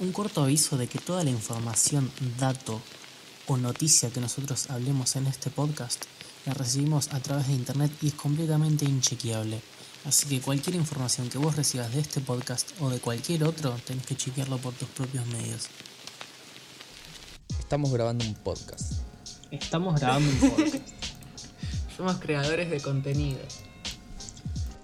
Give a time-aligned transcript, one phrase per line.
[0.00, 2.80] Un corto aviso de que toda la información, dato
[3.48, 6.04] o noticia que nosotros hablemos en este podcast
[6.46, 9.60] la recibimos a través de internet y es completamente inchequeable.
[10.04, 14.06] Así que cualquier información que vos recibas de este podcast o de cualquier otro, tenés
[14.06, 15.66] que chequearlo por tus propios medios.
[17.58, 19.02] Estamos grabando un podcast.
[19.50, 20.88] Estamos grabando un podcast.
[21.96, 23.40] Somos creadores de contenido.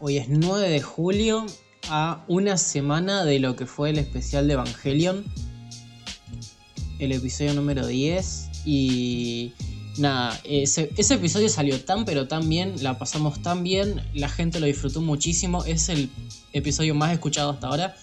[0.01, 1.47] Hoy es 9 de julio,
[1.89, 5.25] a una semana de lo que fue el especial de Evangelion,
[6.99, 8.51] el episodio número 10.
[8.65, 9.53] Y
[9.99, 14.67] nada, ese, episodio salió tan pero tan bien, la pasamos tan bien, la gente lo
[14.67, 16.11] disfrutó muchísimo, es el
[16.53, 17.97] episodio más escuchado hasta ahora.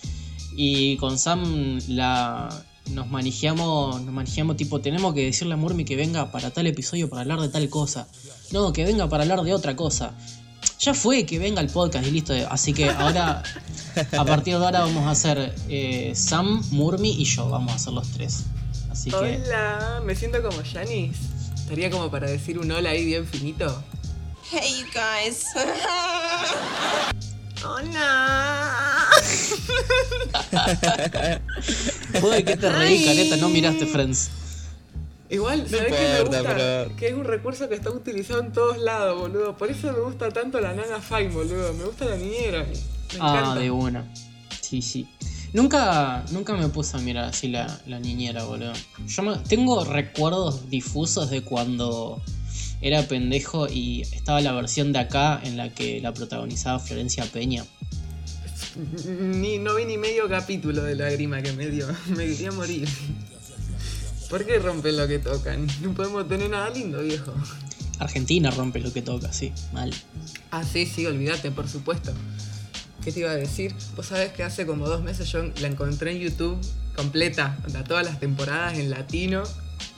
[0.56, 5.96] Y con Sam la, nos manejamos, nos manejamos tipo, tenemos que decirle a Murmi que
[5.96, 8.08] venga para tal episodio para hablar de tal cosa.
[8.52, 10.14] No, que venga para hablar de otra cosa.
[10.82, 12.34] Ya fue, que venga el podcast y listo.
[12.50, 13.44] Así que ahora,
[14.18, 17.48] a partir de ahora vamos a hacer eh, Sam, Murmi y yo.
[17.48, 18.46] Vamos a hacer los tres.
[18.90, 19.16] Así que...
[19.16, 21.20] Hola, me siento como Janice.
[21.56, 23.84] Estaría como para decir un hola ahí bien finito.
[24.50, 25.46] Hey, you guys.
[27.64, 29.06] Hola.
[32.20, 34.32] Joder, que te reí, careta, no miraste Friends.
[35.32, 36.44] Igual, No ¿sabés qué me gusta?
[36.44, 39.56] pero- Que es un recurso que está utilizado en todos lados, boludo.
[39.58, 41.74] Por eso me gusta tanto la nana Fine, boludo.
[41.74, 42.64] Me gusta la niñera.
[42.64, 42.74] Me
[43.20, 43.56] Ah, encanta.
[43.60, 44.14] de una.
[44.62, 45.08] Sí, sí.
[45.54, 48.74] Nunca, nunca me puse a mirar así la, la niñera, boludo.
[49.08, 52.22] Yo me- tengo recuerdos difusos de cuando
[52.82, 57.64] era pendejo y estaba la versión de acá en la que la protagonizaba Florencia Peña.
[59.20, 61.88] Ni, no vi ni medio capítulo de la grima que me dio.
[62.16, 62.88] Me quería morir.
[64.32, 65.68] ¿Por qué rompen lo que tocan?
[65.82, 67.34] No podemos tener nada lindo, viejo.
[68.00, 69.94] Argentina rompe lo que toca, sí, mal.
[70.52, 72.14] Ah, sí, sí, olvídate, por supuesto.
[73.04, 73.76] ¿Qué te iba a decir?
[73.98, 76.58] Vos sabés que hace como dos meses yo la encontré en YouTube
[76.96, 79.44] completa, todas las temporadas en latino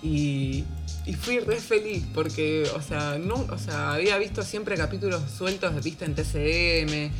[0.01, 0.63] y,
[1.05, 5.83] y fui re feliz porque, o sea, no, o sea, había visto siempre capítulos sueltos,
[5.83, 7.11] viste, en TCM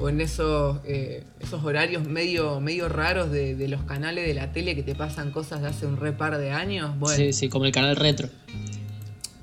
[0.00, 4.52] o en esos, eh, esos horarios medio, medio raros de, de los canales de la
[4.52, 6.98] tele que te pasan cosas de hace un re par de años.
[6.98, 8.28] Bueno, Sí, sí, como el canal retro.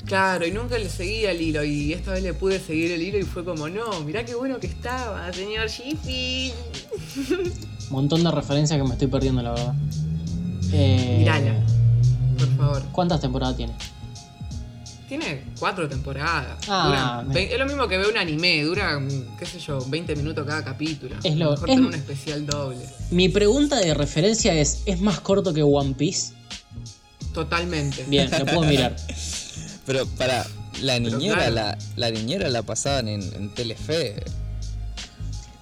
[0.06, 3.18] Claro, y nunca le seguía el hilo y esta vez le pude seguir el hilo
[3.18, 6.54] y fue como, no, mirá qué bueno que estaba, señor Sheffield.
[7.90, 9.74] Montón de referencias que me estoy perdiendo, la verdad.
[10.72, 11.56] Eh, Mirala,
[12.38, 12.84] por favor.
[12.92, 13.74] ¿Cuántas temporadas tiene?
[15.08, 16.58] Tiene cuatro temporadas.
[16.68, 20.16] Ah, ve- es lo mismo que ver un anime, dura, mm, qué sé yo, 20
[20.16, 21.16] minutos cada capítulo.
[21.24, 22.86] Es lo- Mejor es- tener un especial doble.
[23.12, 26.34] Mi pregunta de referencia es, ¿es más corto que One Piece?
[27.34, 28.04] Totalmente.
[28.08, 28.96] Bien, lo puedo mirar.
[29.86, 30.46] Pero para
[30.82, 31.54] la niñera, claro.
[31.56, 34.24] la, la niñera la pasaban en, en Telefe.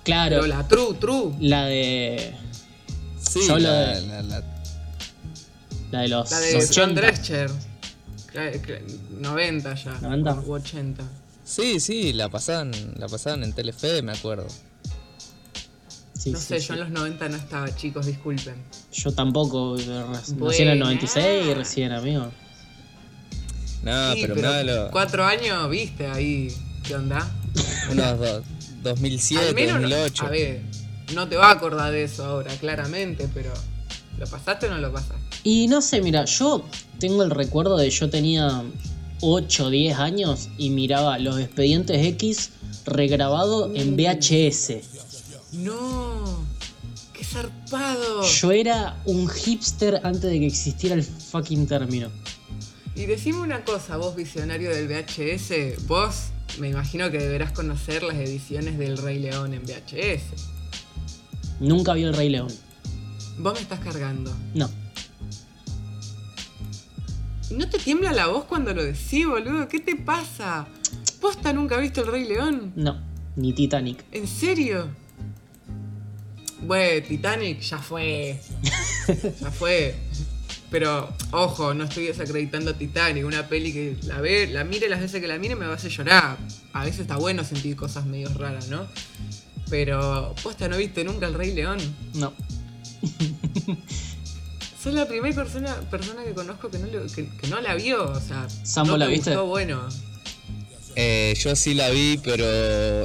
[0.04, 1.34] Claro, Pero la true, true.
[1.40, 2.34] la de...
[3.20, 4.44] Sí, la, de- la- la-
[5.92, 7.54] La de los La de Fran 80.
[8.34, 8.62] Drescher.
[8.62, 9.92] Cla- cla- 90 ya.
[10.02, 10.34] 90.
[10.46, 11.04] U 80.
[11.46, 14.48] sí, sí, la pasaban, la pasaban en Telefe, me acuerdo.
[16.18, 16.68] Sí, no sí, sé, sí.
[16.68, 18.56] yo en los 90 no estaba, chicos, disculpen.
[18.94, 19.86] Yo tampoco, eh,
[20.42, 22.32] nací en el 96 y recién, amigo.
[23.84, 26.48] No, Sí, pero, mirá lo- cuatro años, viste, ahí,
[26.84, 27.30] ¿qué onda?
[27.92, 28.44] unos dos,
[28.84, 30.26] 2007, Al menos, no- 2008.
[30.26, 30.62] a ver,
[31.14, 33.52] no te va a acordar de eso ahora, claramente, pero
[34.18, 35.16] ¿lo pasaste o no lo pasaste?
[35.44, 36.64] Y no sé, mira, yo
[37.04, 38.64] tengo el recuerdo de yo tenía
[39.20, 42.52] 8 o 10 años y miraba los expedientes X
[42.86, 45.52] regrabado en VHS.
[45.52, 46.46] No,
[47.12, 48.24] qué zarpado.
[48.24, 52.08] Yo era un hipster antes de que existiera el fucking término.
[52.96, 56.28] Y decime una cosa, vos visionario del VHS, vos
[56.58, 60.24] me imagino que deberás conocer las ediciones del Rey León en VHS.
[61.60, 62.48] Nunca vi el Rey León.
[63.40, 64.34] Vos me estás cargando.
[64.54, 64.83] No.
[67.54, 69.68] ¿Y no te tiembla la voz cuando lo decís, boludo?
[69.68, 70.66] ¿Qué te pasa?
[71.22, 72.74] ¿Posta nunca viste el Rey León?
[72.76, 73.00] No.
[73.36, 74.04] Ni Titanic.
[74.12, 74.88] ¿En serio?
[76.62, 78.40] Bueno, Titanic ya fue.
[79.40, 79.94] ya fue.
[80.72, 85.22] Pero, ojo, no estoy desacreditando Titanic, una peli que la ve, la mire las veces
[85.22, 86.40] que la mire me va a hacer llorar.
[86.74, 88.88] A veces está bueno sentir cosas medio raras, ¿no?
[89.70, 91.78] Pero, posta, ¿no viste nunca el Rey León?
[92.16, 92.34] No.
[94.84, 98.04] Sos la primera persona, persona que conozco que no, lo- que, que no la vio,
[98.12, 99.30] o sea, Sam, no ¿vos la te viste?
[99.32, 99.82] gustó, bueno.
[100.96, 102.44] Eh, yo sí la vi, pero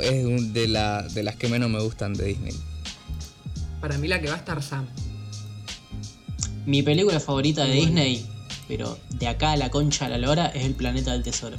[0.02, 2.54] es de, la, de las que menos me gustan de Disney.
[3.80, 4.86] Para mí la que va a estar Sam.
[6.66, 7.84] Mi película favorita de Bueno.
[7.86, 8.26] Disney,
[8.66, 11.56] pero de acá a la concha a la lora, es El Planeta del Tesoro.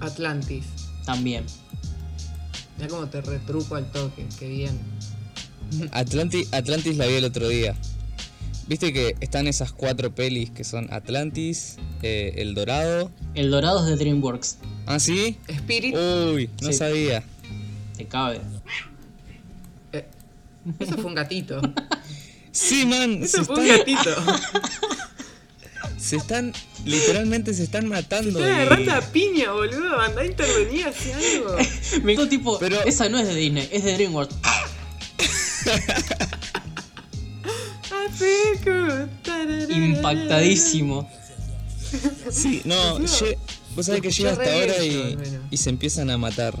[0.00, 0.64] Atlantis.
[1.06, 1.44] También.
[2.76, 4.78] Mira cómo te retruco al toque, qué bien.
[5.92, 7.74] Atlantis, Atlantis la vi el otro día.
[8.68, 13.10] Viste que están esas cuatro pelis que son Atlantis, eh, El Dorado.
[13.34, 14.58] El Dorado es de DreamWorks.
[14.86, 15.36] ¿Ah, sí?
[15.46, 15.94] Spirit.
[15.94, 16.74] Uy, no Sí.
[16.78, 17.22] sabía.
[17.96, 18.40] Te cabe.
[19.92, 20.04] eh,
[20.80, 21.60] eso fue un gatito.
[22.52, 24.24] Sí, man, se Eso fue un están, gatito.
[25.98, 26.54] se están,
[26.86, 28.38] literalmente se están matando.
[28.40, 30.00] Está y- agarrando a piña, boludo.
[30.00, 31.54] Andá a intervenir, hace algo.
[32.02, 34.34] Me dijo tipo, Pero- esa no es de Disney, es de DreamWorks.
[39.68, 41.08] Impactadísimo.
[42.30, 43.38] Sí, no, Boludo, lle-
[43.74, 45.16] vos sabés que llega hasta ahora y,
[45.50, 46.54] yo, se empiezan a matar.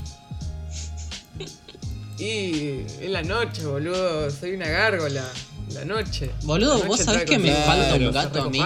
[2.18, 4.30] Y es la noche, boludo.
[4.30, 5.24] Soy una gárgola.
[5.74, 6.30] La noche.
[6.44, 8.60] Boludo, La vos sabés que me falta un gato a mí.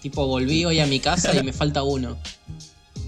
[0.00, 2.16] Tipo, volví hoy a mi casa y me falta uno.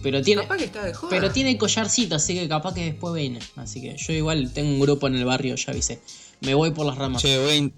[0.02, 1.10] Pero tiene, Capaz que está de joda.
[1.10, 3.38] pero tiene collarcito, así que capaz que después viene.
[3.54, 6.00] Así que yo igual tengo un grupo en el barrio, ya avisé.
[6.40, 7.22] Me voy por las ramas.
[7.22, 7.72] Che, voy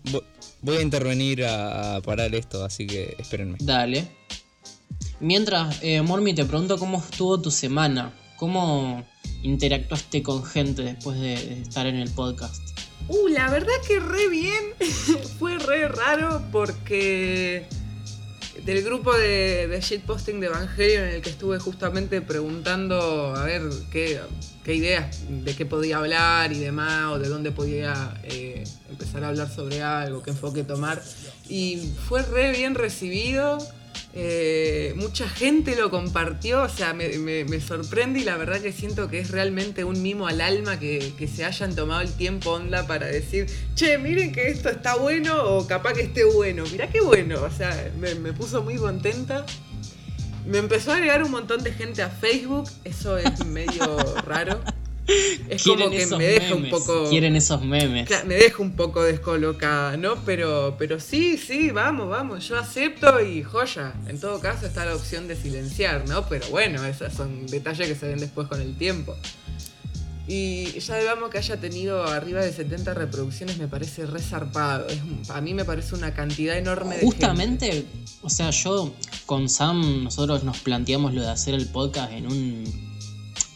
[0.65, 3.59] voy a intervenir a, a parar esto, así que espérenme.
[3.61, 4.09] Dale.
[5.21, 8.13] Mientras, eh, Mormi, te pregunto cómo estuvo tu semana.
[8.37, 9.05] ¿Cómo
[9.43, 12.63] interactuaste con gente después de, de estar en el podcast?
[13.09, 14.65] Uh, la verdad que re bien.
[15.39, 17.67] Fue re raro porque
[18.65, 23.63] del grupo de, de shitposting de Evangelion en el que estuve justamente preguntando a ver
[23.91, 24.21] qué,
[24.65, 29.29] qué ideas de qué podía hablar y demás, o de dónde podía eh, empezar a
[29.29, 31.03] hablar sobre algo, qué enfoque tomar.
[31.49, 33.59] Y fue re bien recibido.
[34.17, 39.19] Eh, mucha gente lo compartió, o sea, me, sorprende y la verdad que siento que
[39.19, 43.07] es realmente un mimo al alma que, que se hayan tomado el tiempo onda para
[43.07, 46.63] decir, che, miren que esto está bueno o capaz que esté bueno.
[46.71, 49.45] Mirá qué bueno, o sea, me, me puso muy contenta.
[50.47, 54.61] Me empezó a agregar un montón de gente a Facebook, eso es medio raro.
[55.49, 57.09] Es como que me deja un poco...
[57.11, 58.07] Quieren esos memes.
[58.07, 60.17] Claro, me deja un poco descolocada, ¿no?
[60.25, 63.95] Pero, pero sí, sí, vamos, vamos, yo acepto y joya.
[64.09, 66.27] En todo caso está la opción de silenciar, ¿no?
[66.29, 69.15] Pero bueno, esos son detalles que se ven después con el tiempo.
[70.27, 74.87] Y ya digamos que haya tenido arriba de 70 reproducciones me parece resarpado.
[74.89, 77.15] Es, a mí me parece una cantidad enorme de gente.
[77.15, 77.87] Justamente,
[78.23, 78.95] o sea, yo
[79.27, 82.94] con Sam, nosotros nos planteamos lo de hacer el podcast en un.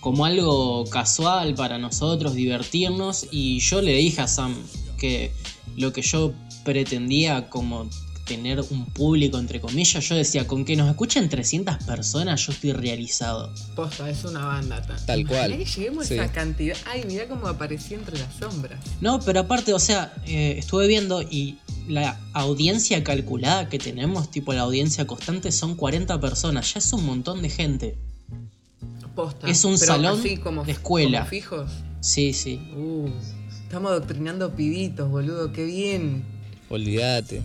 [0.00, 3.26] Como algo casual para nosotros, divertirnos.
[3.30, 4.54] Y yo le dije a Sam
[4.98, 5.32] que
[5.76, 6.32] lo que yo
[6.64, 7.88] pretendía como
[8.26, 12.72] tener un público, entre comillas, yo decía, con que nos escuchen 300 personas, yo estoy
[12.72, 13.50] realizado.
[13.74, 14.82] Posta, es una banda.
[14.82, 15.64] ta- Tal Imaginá cual.
[15.64, 16.18] lleguemos Sí.
[16.18, 16.76] a esa cantidad.
[16.92, 18.78] Ay, mirá cómo apareció entre las sombras.
[19.00, 21.56] No, pero aparte, o sea, eh, estuve viendo y
[21.88, 26.74] la audiencia calculada que tenemos, tipo la audiencia constante, son 40 personas.
[26.74, 27.96] Ya es un montón de gente.
[29.19, 29.50] Posta.
[29.50, 31.19] Es un Pero salón así como- de escuela.
[31.19, 31.70] como fijos.
[32.00, 32.61] Sí, sí.
[32.76, 33.09] Uh,
[33.65, 36.23] estamos adoctrinando pibitos, boludo, qué bien.
[36.69, 37.43] Olvídate.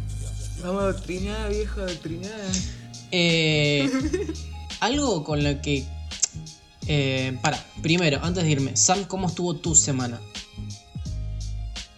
[0.62, 2.31] Vamos a adoctrinar, viejo, adoctrinar.
[3.12, 3.90] Eh,
[4.81, 5.84] algo con lo que...
[6.86, 10.22] Eh, para, primero, antes de irme, Sam, ¿cómo estuvo tu semana?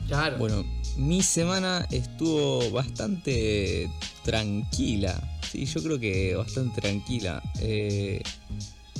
[0.07, 0.37] Claro.
[0.37, 0.63] Bueno,
[0.95, 3.89] mi semana estuvo bastante
[4.23, 5.21] tranquila.
[5.51, 7.43] Sí, yo creo que bastante tranquila.
[7.59, 8.21] Eh,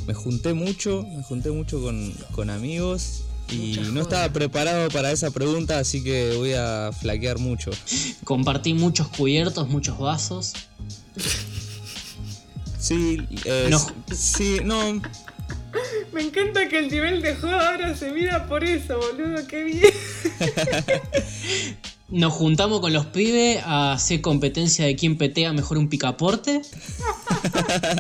[0.08, 5.30] me junté mucho, me junté mucho con, con amigos y no estaba preparado para esa
[5.32, 7.72] pregunta, así que voy a flaquear mucho.
[8.24, 10.54] Compartí muchos cubiertos, muchos vasos.
[12.80, 13.80] Sí, eh, No.
[14.14, 15.02] sí, no,
[16.14, 19.84] Me encanta que el nivel de joda ahora se mida por eso, boludo, qué bien.
[22.16, 26.62] Nos juntamos con los pibes a hacer competencia de quién petea mejor un picaporte.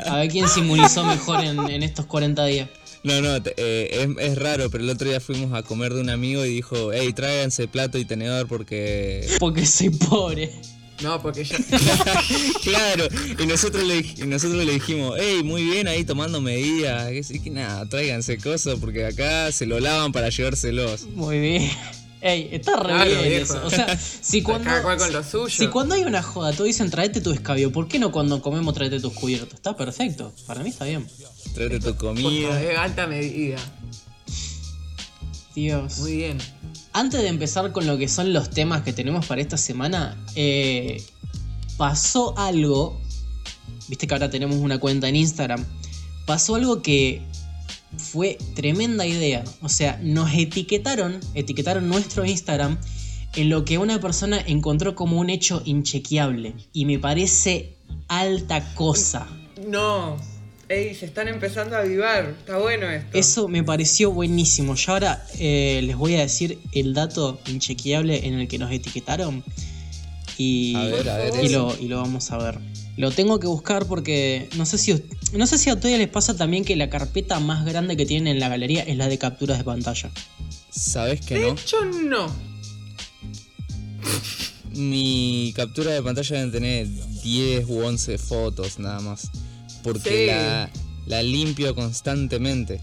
[0.05, 2.69] A ver quién se inmunizó mejor en, en estos 40 días.
[3.03, 6.09] no, no, eh, es, es raro, pero el otro día fuimos a comer de un
[6.09, 10.49] amigo y dijo, hey, tráiganse plato y tenedor porque Porque soy pobre.
[11.03, 11.57] No, porque yo.
[12.63, 13.07] claro,
[13.37, 17.41] y nosotros le, y nosotros le dijimos, hey, muy bien ahí tomando medidas, que sí
[17.41, 21.03] que nada, tráiganse cosas porque acá se lo lavan para llevárselos.
[21.03, 21.69] Muy bien.
[22.21, 23.53] Ey, está re Claro, bien viejo.
[23.55, 23.65] eso.
[23.65, 25.49] O sea, si cuando, Cada cual con lo suyo.
[25.49, 28.73] si cuando hay una joda, todos dicen traete tu escabio, ¿por qué no cuando comemos
[28.73, 29.53] traete tus cubiertos?
[29.53, 30.33] Está perfecto.
[30.47, 31.05] Para mí está bien.
[31.53, 32.55] Tráete tu comida.
[32.55, 33.57] de alta medida.
[35.53, 35.99] Dios.
[35.99, 36.37] Muy bien.
[36.93, 41.03] Antes de empezar con lo que son los temas que tenemos para esta semana, eh,
[41.77, 42.99] pasó algo.
[43.87, 45.63] Viste que ahora tenemos una cuenta en Instagram.
[46.25, 47.21] Pasó algo que
[47.97, 49.43] fue tremenda idea.
[49.61, 52.77] O sea, nos etiquetaron, etiquetaron nuestro Instagram
[53.35, 56.53] en lo que una persona encontró como un hecho inchequeable.
[56.73, 57.73] Y me parece
[58.07, 59.27] alta cosa.
[59.67, 60.17] No.
[60.67, 62.35] Ey, se están empezando a avivar.
[62.39, 63.17] Está bueno esto.
[63.17, 64.73] Eso me pareció buenísimo.
[64.75, 69.43] Yo ahora eh, les voy a decir el dato inchequeable en el que nos etiquetaron.
[70.37, 72.59] Y, A ver, a ver y, lo, y lo vamos a ver.
[72.97, 74.95] Lo tengo que buscar porque no sé si
[75.33, 78.33] no sé si a ustedes les pasa también que la carpeta más grande que tienen
[78.35, 80.09] en la galería es la de capturas de pantalla.
[80.69, 81.47] ¿Sabes que De no?
[81.53, 82.27] hecho, no.
[84.73, 86.87] Mi captura de pantalla deben tener
[87.23, 89.29] 10 u 11 fotos nada más.
[89.83, 90.25] Porque Sí.
[90.27, 90.69] la,
[91.05, 92.81] la limpio constantemente.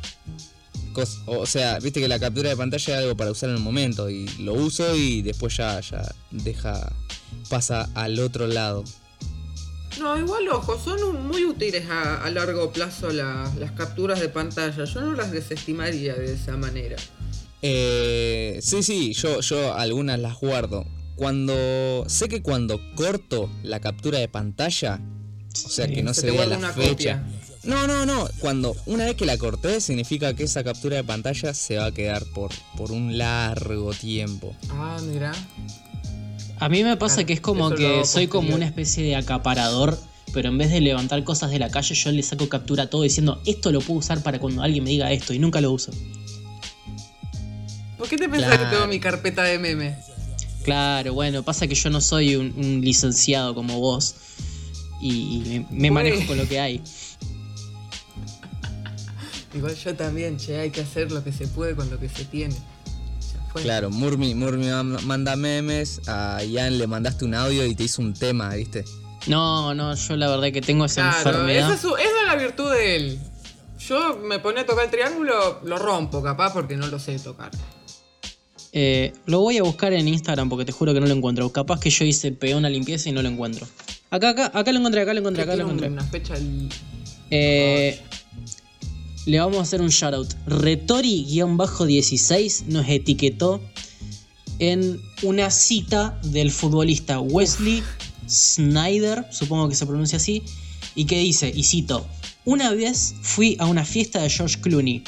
[1.27, 4.09] O sea, viste que la captura de pantalla es algo para usar en el momento.
[4.11, 6.93] Y lo uso y después ya, ya deja.
[7.49, 8.85] pasa al otro lado.
[9.99, 14.29] No, igual ojo, son un- muy útiles a, a largo plazo la- las capturas de
[14.29, 14.85] pantalla.
[14.85, 16.97] Yo no las desestimaría de esa manera.
[17.63, 20.85] Eh, sí, sí, yo, yo algunas las guardo.
[21.17, 22.05] Cuando.
[22.09, 25.01] Sé que cuando corto la captura de pantalla.
[25.65, 25.95] O sea Sí.
[25.95, 26.89] que no Se vea la una fecha.
[26.91, 27.27] copia.
[27.65, 28.29] No, no, no.
[28.41, 31.93] Cuando una vez que la corté, significa que esa captura de pantalla se va a
[31.93, 34.55] quedar por, por un largo tiempo.
[34.71, 35.33] Ah, mira.
[36.59, 39.99] A mí me pasa que es como que soy como una especie de acaparador,
[40.33, 43.03] pero en vez de levantar cosas de la calle, yo le saco captura a todo
[43.03, 45.93] diciendo, esto lo puedo usar para cuando alguien me diga esto, y nunca lo uso.
[47.99, 49.97] ¿Por qué te pensás que tengo mi carpeta de memes?
[50.63, 54.15] Claro, bueno, pasa que yo no soy un, un licenciado como vos,
[55.01, 56.81] y, y me, me manejo con lo que hay.
[59.55, 62.25] Igual yo también, che, hay que hacer lo que se puede con lo que se
[62.25, 62.55] tiene.
[63.55, 64.67] Claro, Murmi, Murmi
[65.05, 68.83] manda memes, a Ian le mandaste un audio y te hizo un tema, ¿viste?
[69.27, 71.67] No, no, yo la verdad que tengo esa Claro, enfermedad.
[71.67, 73.21] esa es, su- esa es la virtud de él.
[73.87, 77.51] Yo me ponía a tocar el triángulo, lo rompo capaz porque no lo sé tocar.
[78.73, 81.51] Eh, lo voy a buscar en Instagram porque te juro que no lo encuentro.
[81.53, 83.67] Capaz que yo hice, pegué una limpieza y no lo encuentro.
[84.11, 85.89] Acá, acá, acá lo encontré, acá lo encontré, acá lo encontré.
[85.89, 86.71] una fecha el-
[87.31, 88.01] Eh,
[89.27, 90.35] le vamos a hacer un shoutout.
[90.47, 93.61] Retori-16 nos etiquetó
[94.59, 97.83] en una cita del futbolista Wesley
[98.29, 100.43] Snyder, supongo que se pronuncia así,
[100.95, 102.07] y que dice, y cito,
[102.45, 105.05] una vez fui a una fiesta de George Clooney,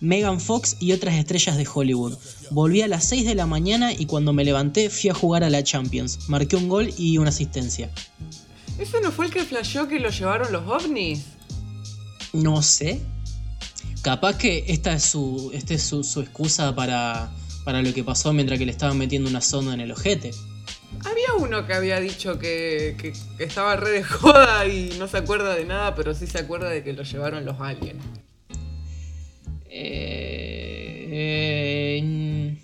[0.00, 2.16] Megan Fox y otras estrellas de Hollywood.
[2.50, 5.50] Volví a las 6 de la mañana y cuando me levanté fui a jugar a
[5.50, 6.28] la Champions.
[6.28, 7.90] Marqué un gol y una asistencia.
[8.78, 11.24] ¿Ese no fue el que flasheó que lo llevaron los ovnis?
[12.32, 13.00] No sé.
[14.06, 17.32] Capaz que esta es su, esta es su, su excusa para,
[17.64, 20.30] para lo que pasó mientras que le estaban metiendo una sonda en el ojete.
[21.04, 25.16] Había uno que había dicho que, que- que estaba re de joda y no se
[25.16, 28.00] acuerda de nada, pero sí se acuerda de que lo llevaron los aliens.
[29.68, 31.08] Eh,
[31.98, 32.56] eh,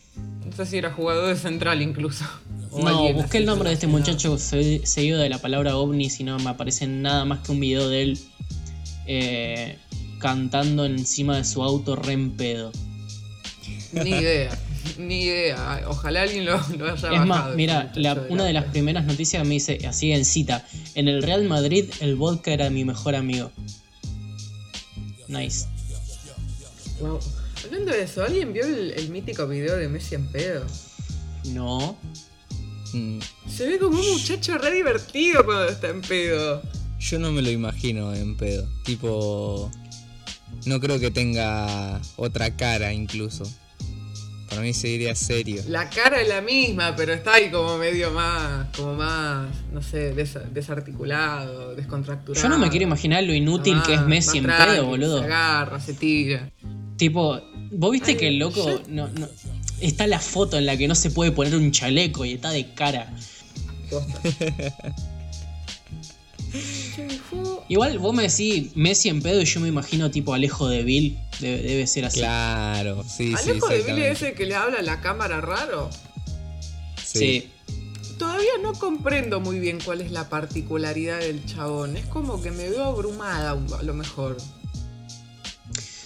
[0.46, 2.24] No sé si era jugador de central incluso.
[2.70, 6.38] No, busqué el nombre de este muchacho se- seguido de la palabra ovni y no
[6.38, 8.18] me aparece nada más que un video de él
[9.06, 9.76] eh,
[10.22, 12.72] cantando encima de su auto re en pedo.
[13.92, 14.58] Ni idea,
[14.98, 15.84] ni idea.
[15.88, 18.64] Ojalá alguien lo, lo haya Es bajado, más, mira, muchacho la- de una de las
[18.66, 20.64] la- primeras noticias me dice así en cita.
[20.94, 23.50] En el Real Madrid el vodka era mi mejor amigo.
[25.28, 25.66] Nice.
[27.00, 27.18] Wow.
[27.64, 30.64] Hablando de eso, ¿alguien vio el, el mítico video de Messi en pedo?
[31.46, 31.96] No.
[32.92, 36.62] Mm, Se ve como un muchacho re divertido cuando está en pedo.
[36.98, 38.68] Yo no me lo imagino en pedo.
[38.84, 39.70] Tipo.
[40.66, 43.44] No creo que tenga otra cara incluso.
[44.48, 45.62] Para mí seguiría serio.
[45.66, 50.14] La cara es la misma, pero está ahí como medio más, como más, no sé,
[50.14, 52.42] desa- desarticulado, descontracturado.
[52.42, 55.18] Yo no me quiero imaginar lo inútil que es Messi en más pedo, tranqui, boludo.
[55.20, 56.50] Se agarra, se tira.
[56.98, 57.40] Tipo,
[57.72, 59.28] vos viste Ay, que el loco yo- no, no-
[59.80, 62.74] está la foto en la que no se puede poner un chaleco y está de
[62.74, 63.10] cara.
[67.68, 71.18] Igual vos me decís Messi en pedo y yo me imagino tipo Alejo de Bill.
[71.40, 72.20] Debe, debe ser así.
[72.20, 73.50] Claro, sí, sí.
[73.50, 74.10] Alejo de Billy exactamente.
[74.10, 75.88] ese que le habla a la cámara raro.
[77.02, 77.48] Sí.
[78.18, 81.96] Todavía no comprendo muy bien cuál es la particularidad del chabón.
[81.96, 84.36] Es como que me veo abrumada a lo mejor.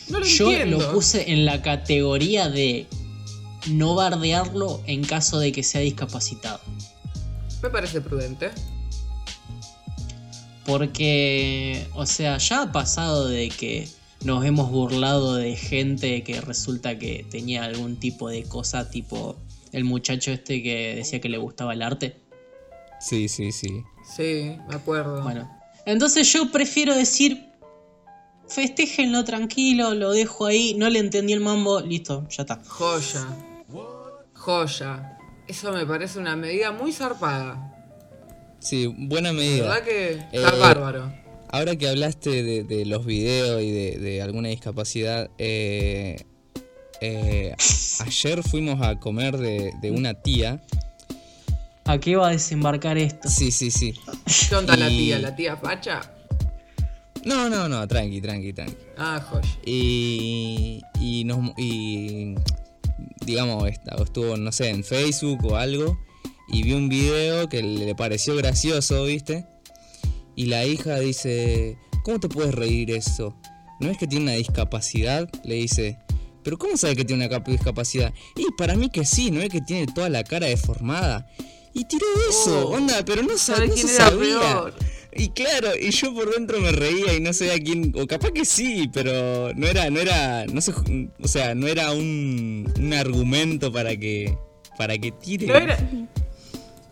[0.08, 0.78] No lo Yo entiendo.
[0.78, 2.86] lo puse en la categoría de
[3.68, 6.60] no bardearlo en caso de que sea discapacitado.
[7.62, 8.50] Me parece prudente.
[10.66, 13.88] Porque, o sea, ya ha pasado de que
[14.24, 19.36] nos hemos burlado de gente que resulta que tenía algún tipo de cosa, tipo
[19.72, 22.20] el muchacho este que decía que le gustaba el arte.
[22.98, 23.84] Sí, sí, sí.
[24.16, 25.22] Sí, me acuerdo.
[25.22, 25.48] Bueno,
[25.84, 27.46] entonces yo prefiero decir,
[28.48, 32.62] festéjenlo tranquilo, lo dejo ahí, no le entendí el mambo, listo, ya está.
[32.66, 33.26] Joya.
[34.34, 35.18] Joya.
[35.46, 37.75] Eso me parece una medida muy zarpada.
[38.58, 39.62] Sí, buena La medida.
[39.68, 41.12] verdad que está Eh, bárbaro.
[41.48, 46.16] Ahora que hablaste de, de los videos y de, de alguna discapacidad, eh,
[47.00, 47.54] eh,
[48.00, 50.60] ayer fuimos a comer de, de una tía
[51.84, 53.28] a qué va a desembarcar esto.
[53.28, 53.94] Sí, sí, sí.
[54.48, 55.18] ¿Qué onda la tía?
[55.20, 56.00] ¿La tía facha?
[57.24, 58.76] No, no, no, tranqui, tranqui, tranqui.
[58.98, 59.48] Ah, joya.
[59.64, 62.34] Y, y, nos, y
[63.24, 65.96] digamos, esta- estuvo, no sé, en Facebook o algo,
[66.48, 69.46] y vi un video que le pareció gracioso, ¿viste?
[70.34, 73.34] Y la hija dice, ¿cómo te puedes reír eso?
[73.80, 75.28] ¿No es que tiene una discapacidad?
[75.44, 75.98] Le dice,
[76.42, 78.12] ¿pero cómo sabe que tiene una cap- discapacidad?
[78.36, 81.26] Y para mí que sí, ¿no es que tiene toda la cara deformada?
[81.74, 84.40] Y tiró eso, Oh, onda, pero no, ¿Sabe no quién se era sabía.
[84.40, 84.74] peor?
[85.18, 88.32] Y claro, y yo por dentro me reía y no sé a quién, o capaz
[88.32, 90.72] que sí, pero no era, no era, no sé,
[91.22, 94.36] o sea, no era un, un argumento para que,
[94.76, 95.46] para que tire.
[95.46, 95.78] No era,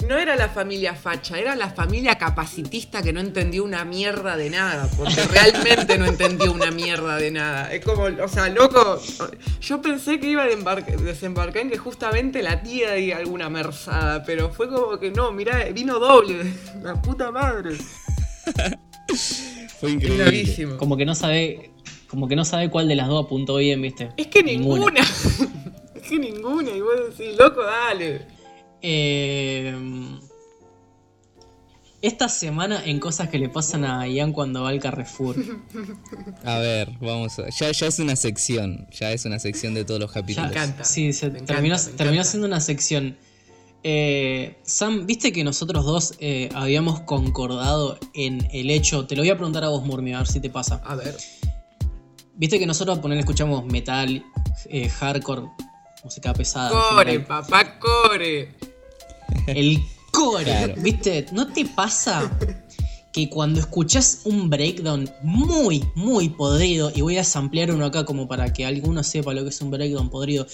[0.05, 4.51] no era la familia facha, era la familia capacitista que no entendió una mierda de
[4.51, 7.73] nada, porque realmente no entendió una mierda de nada.
[7.73, 9.01] Es como, o sea, loco,
[9.61, 14.23] yo pensé que iba a embarca- desembarcar en que justamente la tía diga alguna merzada,
[14.25, 17.77] pero fue como que no, mirá, vino doble, la puta madre.
[19.81, 20.25] Fue increíble.
[20.25, 20.77] gravísimo.
[20.77, 21.71] Como que no sabe.
[22.09, 24.11] Como que no sabe cuál de las dos apuntó bien, ¿viste?
[24.17, 25.03] Es que ninguna.
[25.95, 28.27] es que ninguna, y vos decís, loco, dale.
[28.87, 29.75] Eh,
[32.03, 35.37] esta semana en cosas que le pasan a Ian cuando va al Carrefour.
[36.45, 40.01] A ver, vamos a, ya, ya es una sección, ya es una sección de todos
[40.01, 40.51] los Ya, capítulos.
[40.51, 40.85] encanta.
[40.85, 41.97] Sí, se Me encanta, terminó, encanta.
[41.97, 43.17] terminó siendo una sección.
[43.85, 49.07] Eh, Sam, ¿viste que nosotros dos eh, habíamos concordado en el hecho?
[49.07, 50.83] Te lo voy a preguntar a vos, Murmi, a ver si te pasa.
[50.85, 51.17] A ver.
[52.35, 54.23] ¿Viste que nosotros poner escuchamos metal,
[54.69, 55.45] eh, hardcore,
[56.05, 56.69] música pesada?
[56.71, 58.51] Core, papá, core.
[59.47, 60.75] El core, Claro.
[60.79, 61.27] ¿viste?
[61.33, 62.31] ¿No te pasa
[63.13, 68.27] que cuando escuchas un breakdown muy, muy podrido, y voy a samplear uno acá como
[68.27, 70.47] para que alguno sepa lo que es un breakdown podrido,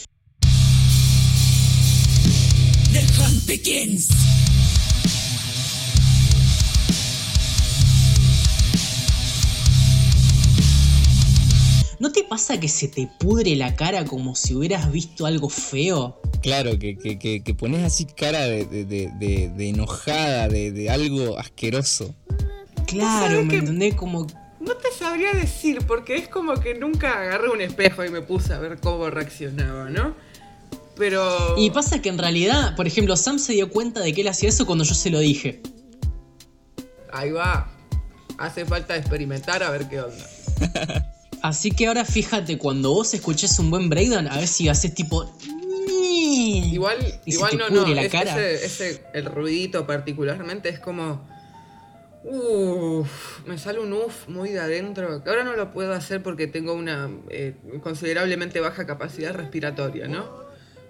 [2.93, 4.09] The hunt begins.
[12.31, 16.23] Pasa que se te pudre la cara como si hubieras visto algo feo?
[16.43, 20.71] Claro, que, que, que, que pones así cara de, de, de, de- de enojada, de,
[20.73, 22.15] de algo asqueroso.
[22.87, 23.95] Claro, ¿me que- entendés?
[23.97, 24.27] Como...
[24.61, 28.55] No te sabría decir, porque es como que nunca agarré un espejo y me puse
[28.55, 30.15] a ver cómo reaccionaba, ¿no?
[30.97, 31.57] Pero.
[31.59, 34.51] Y pasa que en realidad, por ejemplo, Sam se dio cuenta de que él hacía
[34.51, 35.63] eso cuando yo se lo dije.
[37.13, 37.71] Ahí va.
[38.39, 40.25] Hace falta experimentar a ver qué onda.
[41.43, 45.25] Así que ahora fíjate, cuando vos escuches un buen breakdown, a ver si haces tipo...
[46.23, 47.87] Igual, Y se igual te no, no.
[47.95, 48.31] la es- cara.
[48.51, 51.29] Ese, ese- el ruidito particularmente es como.
[52.23, 55.23] Uff, me sale un uff muy de adentro.
[55.27, 60.29] Ahora no lo puedo hacer porque tengo una eh, considerablemente baja capacidad respiratoria, ¿no?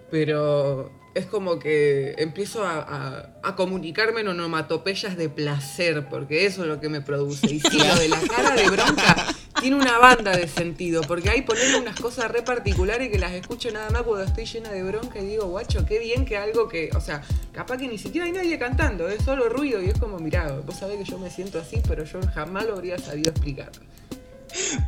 [0.09, 6.63] Pero es como que empiezo a, a- a comunicarme en onomatopeyas de placer, porque eso
[6.63, 7.47] es lo que me produce.
[7.47, 9.30] Y sí, lo de la cara de bronca
[9.61, 13.71] tiene una banda de sentido, porque ahí ponerle unas cosas re particulares que las escucho
[13.71, 16.89] nada más cuando estoy llena de bronca y digo, guacho, qué bien que algo que,
[16.95, 17.21] o sea,
[17.53, 20.75] capaz que ni siquiera hay nadie cantando, es solo ruido y es como, mirá, vos
[20.75, 23.71] sabés que yo me siento así, pero yo jamás lo habría sabido explicar.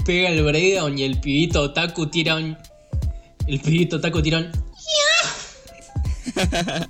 [0.06, 2.58] Pega el breakdown y el pibito otaku tira un...
[3.48, 4.52] El pibito otaku tira un...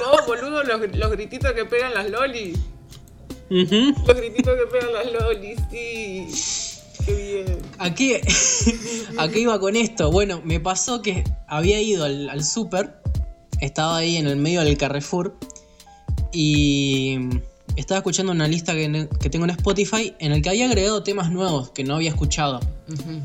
[0.00, 2.58] No, boludo, los, los grititos que pegan las lolis.
[3.50, 3.94] Ujú.
[4.06, 7.04] Los grititos que pegan las lolis, sí.
[7.04, 7.58] Qué bien.
[7.78, 8.20] ¿A qué,
[9.18, 10.10] ¿A qué iba con esto?
[10.10, 13.00] Bueno, me pasó que había ido al, al súper,
[13.60, 15.36] estaba ahí en el medio del Carrefour
[16.32, 17.16] y
[17.76, 21.30] estaba escuchando una lista que, que tengo en Spotify en el que había agregado temas
[21.30, 22.60] nuevos que no había escuchado.
[22.88, 23.20] Ujú.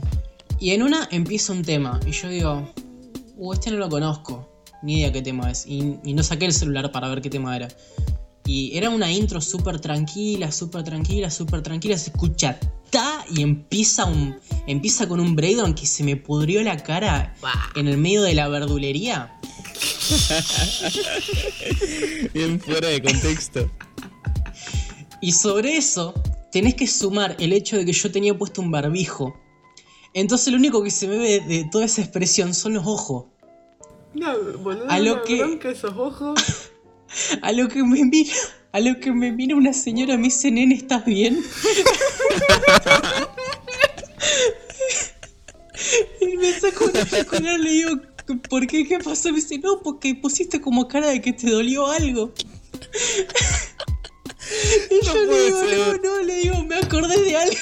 [0.59, 2.73] Y en una empieza un tema y yo digo,
[3.35, 4.49] uh, este no lo conozco,
[4.81, 5.65] ni idea qué tema es.
[5.67, 7.67] Y, y no saqué el celular para ver qué tema era.
[8.45, 11.97] Y era una intro súper tranquila, súper tranquila, súper tranquila.
[11.97, 14.35] Se escucha ta y empieza, un,
[14.67, 17.33] empieza con un breakdown que se me pudrió la cara
[17.75, 19.39] en el medio de la verdulería.
[22.33, 23.69] Bien fuera de contexto.
[25.21, 26.13] Y sobre eso
[26.51, 29.39] tenés que sumar el hecho de que yo tenía puesto un barbijo.
[30.13, 33.25] Entonces lo único que se me ve de toda esa expresión son los ojos.
[34.13, 36.39] No, boludo, A lo que- bronca esos ojos.
[37.41, 38.33] A lo que me mira,
[38.71, 41.37] a lo que me mira una señora me dice, nene, ¿estás bien?
[46.21, 47.91] y me saco una circular, le digo,
[48.49, 48.87] ¿por qué?
[48.87, 49.29] ¿Qué pasó?
[49.29, 52.33] Me dice, no, porque pusiste como cara de que te dolió algo.
[54.89, 55.77] y yo le digo, ser.
[55.77, 57.57] no, no, le digo, me acordé de algo.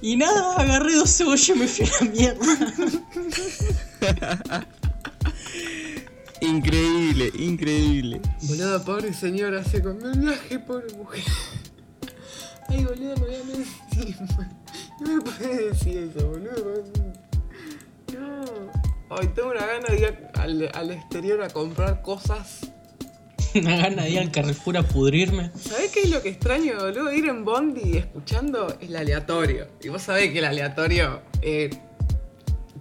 [0.00, 2.46] Y nada, agarré dos cebollas y me fui a la mierda.
[6.40, 8.20] Increíble, increíble.
[8.42, 11.24] Boludo, pobre señora, se comió un viaje, pobre mujer.
[12.68, 14.16] Ay, boludo, me voy a decir.
[15.00, 16.84] No me puedes decir eso, boludo.
[18.12, 18.44] No.
[19.10, 22.60] Ay, tengo una gana de ir al, al exterior a comprar cosas.
[23.66, 25.50] Una gana de ir al Carrefour a pudrirme.
[25.60, 27.12] ¿Sabés qué es lo que extraño, boludo?
[27.12, 29.66] Ir en Bondi escuchando el aleatorio.
[29.82, 31.22] Y vos sabés que el aleatorio.
[31.42, 31.70] eh,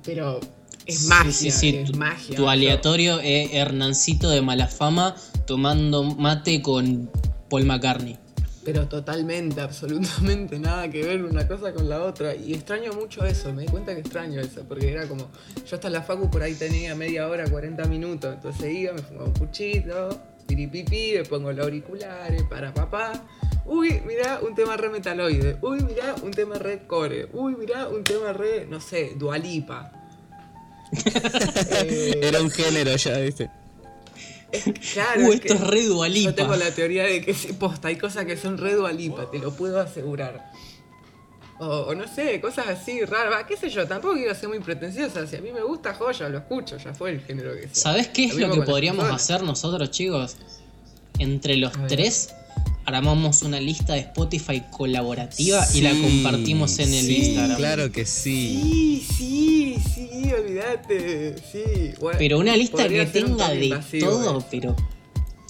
[0.03, 0.39] pero.
[0.85, 1.31] Es Sí, magia.
[1.33, 2.27] sí, sí, es tu, magia.
[2.27, 2.49] tu boludo.
[2.49, 7.09] aleatorio es Hernancito de mala fama tomando mate con
[7.49, 8.17] Paul McCartney.
[8.63, 12.35] Pero totalmente, absolutamente nada que ver una cosa con la otra.
[12.35, 15.29] Y extraño mucho eso, me di cuenta que extraño eso, porque era como,
[15.69, 19.25] yo hasta la facu por ahí tenía media hora, 40 minutos, entonces iba, me fumaba
[19.25, 23.23] un puchito, piripipi, me pongo los auriculares, para papá.
[23.65, 25.57] Uy, mirá, un tema re metaloide.
[25.61, 27.27] Uy, mirá, un tema re core.
[27.33, 29.91] Uy, mirá, un tema re, no sé, dualipa.
[31.83, 33.49] Eh, Era un género ya, ¿viste?
[34.93, 36.29] claro, Uh, es esto que- es re Dualipa.
[36.29, 39.51] Yo tengo la teoría de que posta, hay cosas que son re dualipa, te lo
[39.51, 40.49] puedo asegurar.
[41.59, 44.59] O, o no sé, cosas así raras, va, qué sé yo, tampoco quiero ser muy
[44.59, 45.25] pretenciosa.
[45.25, 47.73] Si a mí me gusta joya, lo escucho, ya fue el género que sea.
[47.73, 49.23] ¿Sabés qué es Lo que podríamos personas.
[49.23, 50.37] hacer nosotros, chicos?
[51.19, 52.29] Entre los tres
[52.87, 57.57] armamos una lista de Spotify colaborativa y la compartimos en el sí, Instagram.
[57.57, 59.03] Claro que sí.
[59.17, 61.93] Sí, sí, sí, olvídate, sí.
[61.99, 64.45] Bueno, Pero una lista que un tenga de todo, eh.
[64.49, 64.75] pero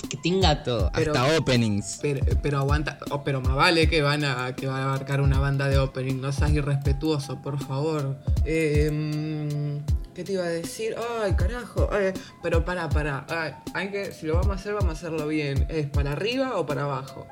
[0.10, 2.00] que tenga Todo, Pero- hasta openings.
[2.02, 5.40] Pero, pero aguanta, oh, pero más vale que van a que van a abarcar una
[5.40, 8.18] banda de opening, no seas irrespetuoso, por favor.
[8.46, 10.96] Eh, mm, ¿Qué te iba a decir?
[11.22, 11.90] Ay, carajo.
[11.92, 13.26] ay, pero para, para.
[13.30, 15.66] ay, hay que, si lo vamos a hacer, vamos a hacerlo bien.
[15.70, 17.28] ¿Es para arriba o para abajo?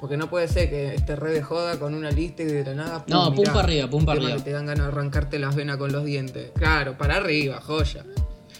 [0.00, 2.74] Porque no puede ser que esté re de joda con una lista y de la
[2.74, 3.04] nada.
[3.08, 4.38] No, pum mirá, pa' arriba, pum pa' tema arriba.
[4.38, 6.52] que te dan ganas de arrancarte las venas con los dientes.
[6.54, 8.04] Claro, para arriba, joya.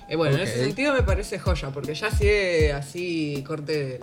[0.08, 4.00] Eh, bueno, en ese sentido me parece joya, porque ya si es así corte de,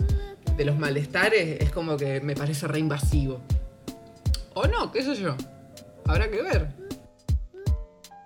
[0.56, 3.40] de los malestares, es como que me parece re invasivo.
[4.54, 5.34] O no, qué sé yo.
[6.06, 6.68] Habrá que ver.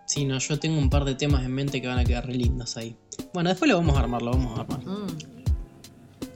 [0.06, 2.34] Sí, no, yo tengo un par de temas en mente que van a quedar re
[2.34, 2.96] lindos ahí.
[3.32, 4.80] Bueno, después lo vamos a armar, lo vamos a armar.
[4.84, 5.06] Mm.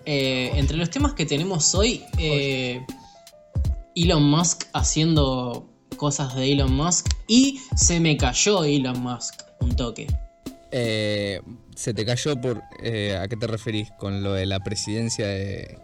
[0.07, 2.85] Eh, entre los temas que tenemos hoy, eh,
[3.94, 10.07] Elon Musk haciendo cosas de Elon Musk y se me cayó Elon Musk un toque.
[10.76, 11.40] Eh,
[11.76, 12.62] se te cayó por.
[12.82, 13.88] eh, ¿A qué te referís?
[13.98, 15.78] Con lo de la presidencia de.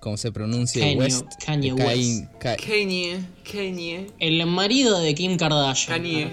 [0.00, 0.84] ¿Cómo se pronuncia?
[0.84, 1.24] Kanye- West.
[1.44, 2.24] Kanye West.
[2.38, 5.98] Ka- Kanye, Kanye, El marido de Kim Kardashian.
[5.98, 6.30] Kanye.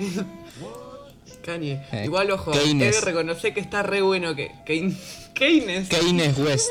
[1.43, 1.81] Kanye.
[1.91, 2.95] Eh, Igual, ojo, he Keynes.
[2.95, 4.51] de reconocer que está re bueno que.
[4.65, 4.97] Keynes.
[5.33, 6.37] Keynes.
[6.37, 6.69] West.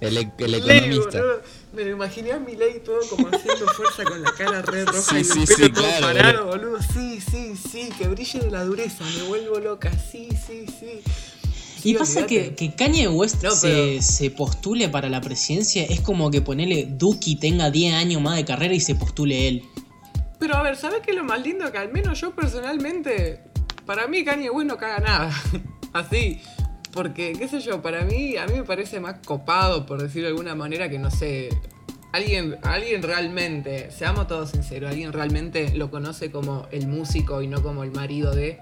[0.00, 1.22] El, e- el economista.
[1.72, 5.00] Me lo imaginé a mi ley todo como haciendo fuerza con la cara re roja
[5.02, 6.78] Sí, y el sí, pelo sí, todo claro, parado, boludo.
[6.82, 11.00] Sí, sí, sí, que brille de la dureza, me vuelvo loca, sí, sí, sí.
[11.84, 15.84] Y pasa que, que Kanye West No, se, pero- se postule para la presidencia.
[15.84, 19.62] Es como que ponele Duki tenga 10 años más de carrera y se postule él.
[20.40, 21.70] Pero a ver, ¿sabes qué es lo más lindo?
[21.70, 23.42] Que al menos yo personalmente,
[23.86, 25.42] para mí Kanye West no caga nada.
[25.92, 26.40] Así.
[26.92, 30.32] Porque, qué sé yo, para mí, a mí me parece más copado, por decirlo de
[30.32, 31.50] alguna manera, que no sé.
[32.12, 37.62] Alguien, alguien realmente, seamos todos sinceros, alguien realmente lo conoce como el músico y no
[37.62, 38.60] como el marido de.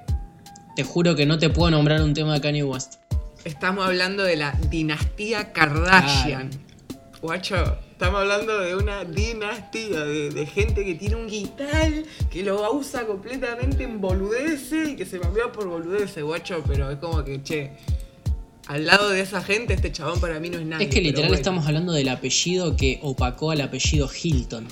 [0.75, 2.97] Te juro que no te puedo nombrar un tema de Kanye West.
[3.45, 6.51] Estamos hablando de la dinastía Kardashian.
[7.23, 11.93] Guacho, estamos hablando de una dinastía de, de gente que tiene un guitar,
[12.31, 16.99] que lo usa completamente en boludeces y que se mambea por boludeces, guacho, pero es
[16.99, 17.73] como que, che,
[18.67, 20.87] al lado de esa gente, este chabón para mí no es nadie.
[20.87, 21.39] es que literal bueno.
[21.39, 24.67] estamos hablando del apellido que opacó al apellido Hilton.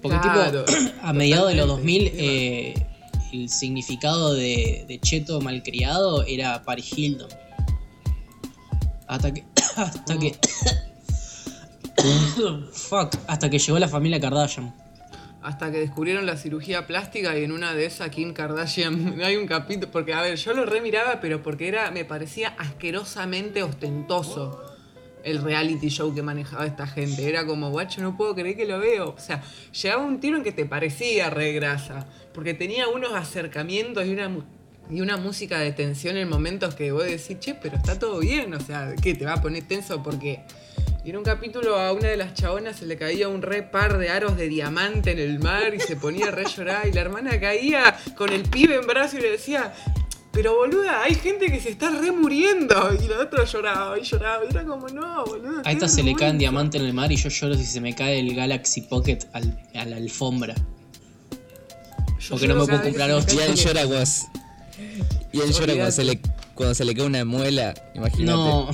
[0.00, 2.86] Porque Claro, tipo, a mediados de los totalmente, 2000, eh,
[3.32, 7.28] el significado de, de cheto malcriado era Paris Hilton.
[9.06, 9.44] Hasta que...
[9.76, 10.36] Hasta que...
[12.72, 14.74] Fuck, hasta que llegó la familia Kardashian.
[15.42, 19.46] Hasta que descubrieron la cirugía plástica y en una de esas Kim Kardashian hay un
[19.46, 24.62] capítulo, porque a ver, yo lo remiraba, pero porque era, me parecía asquerosamente ostentoso
[25.24, 27.28] el reality show que manejaba esta gente.
[27.28, 29.10] Era como, guacho, no puedo creer que lo veo.
[29.10, 34.06] O sea, llegaba un tiro en que te parecía re grasa, porque tenía unos acercamientos
[34.06, 34.30] y una,
[34.92, 38.52] y una música de tensión en momentos que vos decís, che, pero está todo bien,
[38.54, 40.02] o sea, ¿qué te va a poner tenso?
[40.02, 40.40] Porque
[41.04, 43.98] y en un capítulo a una de las chabonas se le caía un re par
[43.98, 47.00] de aros de diamante en el mar y se ponía a re llorar y la
[47.00, 49.72] hermana caía con el pibe en brazo y le decía,
[50.30, 52.74] Pero boluda, hay gente que se está remuriendo.
[53.02, 54.44] Y la otra lloraba y lloraba.
[54.46, 55.62] Y era como, no, boluda.
[55.64, 56.38] A esta se le caen vergüenza".
[56.38, 59.60] diamante en el mar y yo lloro si se me cae el Galaxy Pocket al-
[59.74, 60.54] a la alfombra.
[62.20, 63.34] Yo porque no me puedo comprar otro.
[63.34, 63.84] Y él llora
[65.32, 66.20] y él llora cuando se, le,
[66.54, 68.36] cuando se le cae una muela, imagínate.
[68.36, 68.70] No,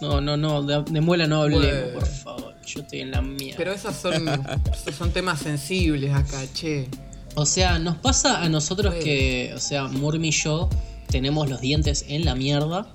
[0.00, 1.98] no, no, no, de, de muela no hablemos, Bueno.
[1.98, 2.54] por favor.
[2.66, 3.56] Yo estoy en la mierda.
[3.56, 4.28] Pero esos son,
[4.72, 6.86] esos son temas sensibles acá, che.
[7.34, 9.04] O sea, nos pasa a nosotros Bueno.
[9.04, 10.68] que, o sea, Murmi y yo
[11.08, 12.86] tenemos los dientes en la mierda.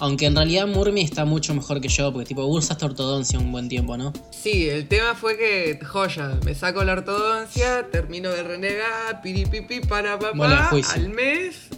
[0.00, 3.68] Aunque en realidad Murmi está mucho mejor que yo, porque tipo, usaste ortodoncia un buen
[3.68, 4.12] tiempo, ¿no?
[4.30, 10.18] Sí, el tema fue que, joya, me saco la ortodoncia, termino de renegar, piripipi, para
[10.18, 10.36] papá,
[10.94, 11.68] al mes...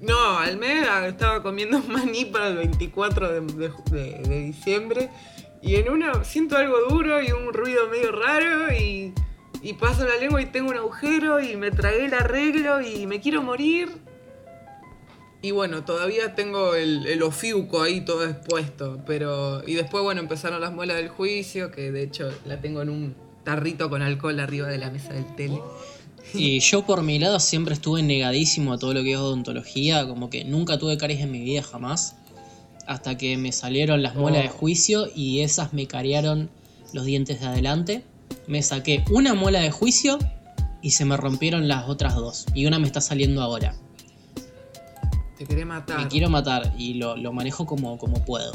[0.00, 5.10] No, al mes ah, estaba comiendo maní para el 24 de, de- de- de diciembre
[5.62, 9.14] y en una siento algo duro y un ruido medio raro y,
[9.62, 13.20] y paso la lengua y tengo un agujero y me tragué el arreglo y me
[13.20, 13.90] quiero morir.
[15.42, 19.62] Y bueno, todavía tengo el, el ofiuco ahí todo expuesto, pero...
[19.66, 23.14] Y después, bueno, empezaron las muelas del juicio, que de hecho la tengo en un
[23.42, 25.60] tarrito con alcohol arriba de la mesa del tele.
[26.32, 30.30] Y yo por mi lado siempre estuve negadísimo a todo lo que es odontología, como
[30.30, 32.14] que nunca tuve caries en mi vida jamás,
[32.86, 34.52] hasta que me salieron las muelas de Oh.
[34.52, 36.50] juicio y esas me carearon
[36.92, 38.04] los dientes de adelante.
[38.46, 40.18] Me saqué una muela de juicio
[40.80, 42.46] y se me rompieron las otras dos.
[42.54, 43.74] Y una me está saliendo ahora.
[45.42, 45.98] Te querés matar.
[45.98, 48.52] Me quiero matar y lo, lo manejo como, como puedo.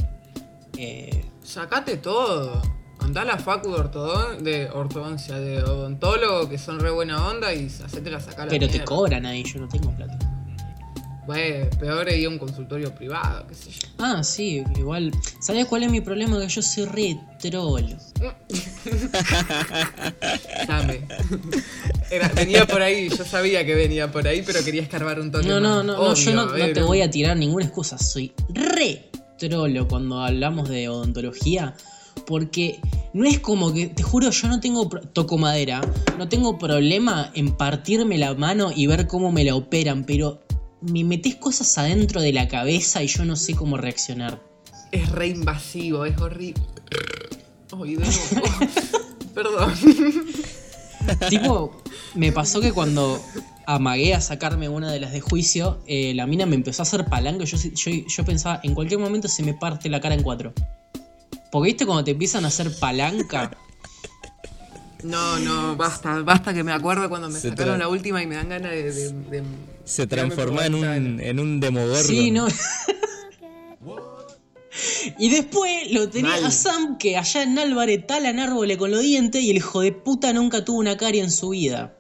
[0.77, 2.61] Eh, Sacate todo.
[2.99, 7.53] Andá a la facu de, ortodon- de ortodoncia, de odontólogo, que son re buena onda,
[7.53, 10.17] y hacete la sacar pero te cobran ahí, yo no tengo plata.
[11.27, 13.87] Bueno, peor ir a un consultorio privado, qué sé yo.
[13.99, 15.11] Ah, sí, igual.
[15.41, 16.39] ¿Sabes cuál es mi problema?
[16.39, 17.97] Que yo soy re trolo.
[20.67, 21.01] Dame.
[22.09, 25.47] Era- venía por ahí, yo sabía que venía por ahí, pero quería escarbar un toque
[25.47, 27.97] No, no, no, no, yo no, no te voy a tirar ninguna excusa.
[27.97, 31.75] Soy re trolo cuando hablamos de odontología.
[32.25, 32.79] Porque
[33.13, 35.81] no es como que, te juro, yo no tengo, toco madera,
[36.17, 40.41] no tengo problema en partirme la mano y ver cómo me la operan, pero
[40.81, 44.41] me metes cosas adentro de la cabeza y yo no sé cómo reaccionar.
[44.91, 46.61] Es re invasivo, es horrible.
[47.71, 48.57] Ay, de nuevo.
[49.35, 49.73] Perdón.
[51.29, 51.81] tipo,
[52.15, 53.21] me pasó que cuando
[53.65, 57.05] amagué a sacarme una de las de juicio, eh, la mina me empezó a hacer
[57.05, 57.43] palanca.
[57.45, 60.53] Yo, yo, yo pensaba, en cualquier momento se me parte la cara en cuatro.
[61.51, 63.51] Porque viste cuando te empiezan a hacer palanca.
[65.03, 68.35] No, no, basta, basta que me acuerdo cuando me Se sacaron la última y me
[68.35, 68.91] dan ganas de.
[68.91, 69.43] de- de-
[69.87, 72.03] Se transformó en un, en un demogorgon.
[72.03, 72.47] Sí, no.
[75.17, 76.45] y después lo tenía Mal.
[76.45, 79.91] a Sam que allá en Álvarez talan árboles con los dientes y el hijo de
[79.93, 81.93] puta nunca tuvo una carie en su vida.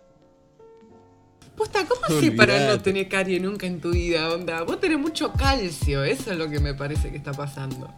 [1.55, 4.31] Posta, ¿cómo así para no tener carie nunca en tu vida?
[4.31, 7.91] Onda, vos tenés mucho calcio, eso es lo que me parece que está pasando.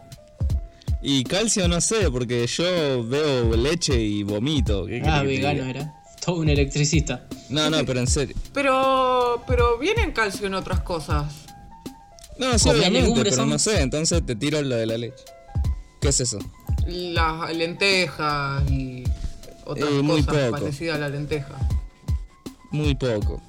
[1.02, 4.86] Y calcio no sé, porque yo veo leche y vomito.
[4.86, 5.99] ¿Qué Ah, vegano era.
[6.30, 7.26] Todo un electricista.
[7.48, 8.36] No, no, pero en serio.
[8.52, 9.42] Pero.
[9.46, 11.26] Pero vienen calcio en otras cosas.
[12.38, 15.22] No, sí, ¿Comés obviamente, pero no sé, entonces te tiro lo de la leche.
[16.00, 16.38] ¿Qué es eso?
[16.86, 19.04] Las lentejas y
[19.66, 20.50] otras Eh, muy cosas poco.
[20.52, 21.54] parecidas a la lenteja.
[22.70, 23.42] Muy poco.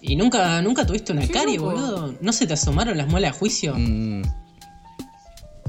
[0.00, 2.14] ¿Y nunca, nunca tuviste una Sí, carie, boludo?
[2.22, 3.74] ¿No se te asomaron las muelas de juicio?
[3.76, 4.22] Mm.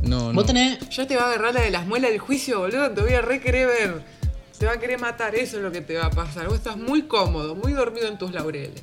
[0.04, 0.34] No, no.
[0.34, 0.78] Vos tenés.
[0.89, 2.91] Ya te va a agarrar la de las muelas del juicio, boludo.
[2.91, 4.04] Te voy a re querer ver.
[4.58, 6.48] Te va a querer matar, eso es lo que te va a pasar.
[6.48, 8.82] Vos estás muy cómodo, muy dormido en tus laureles.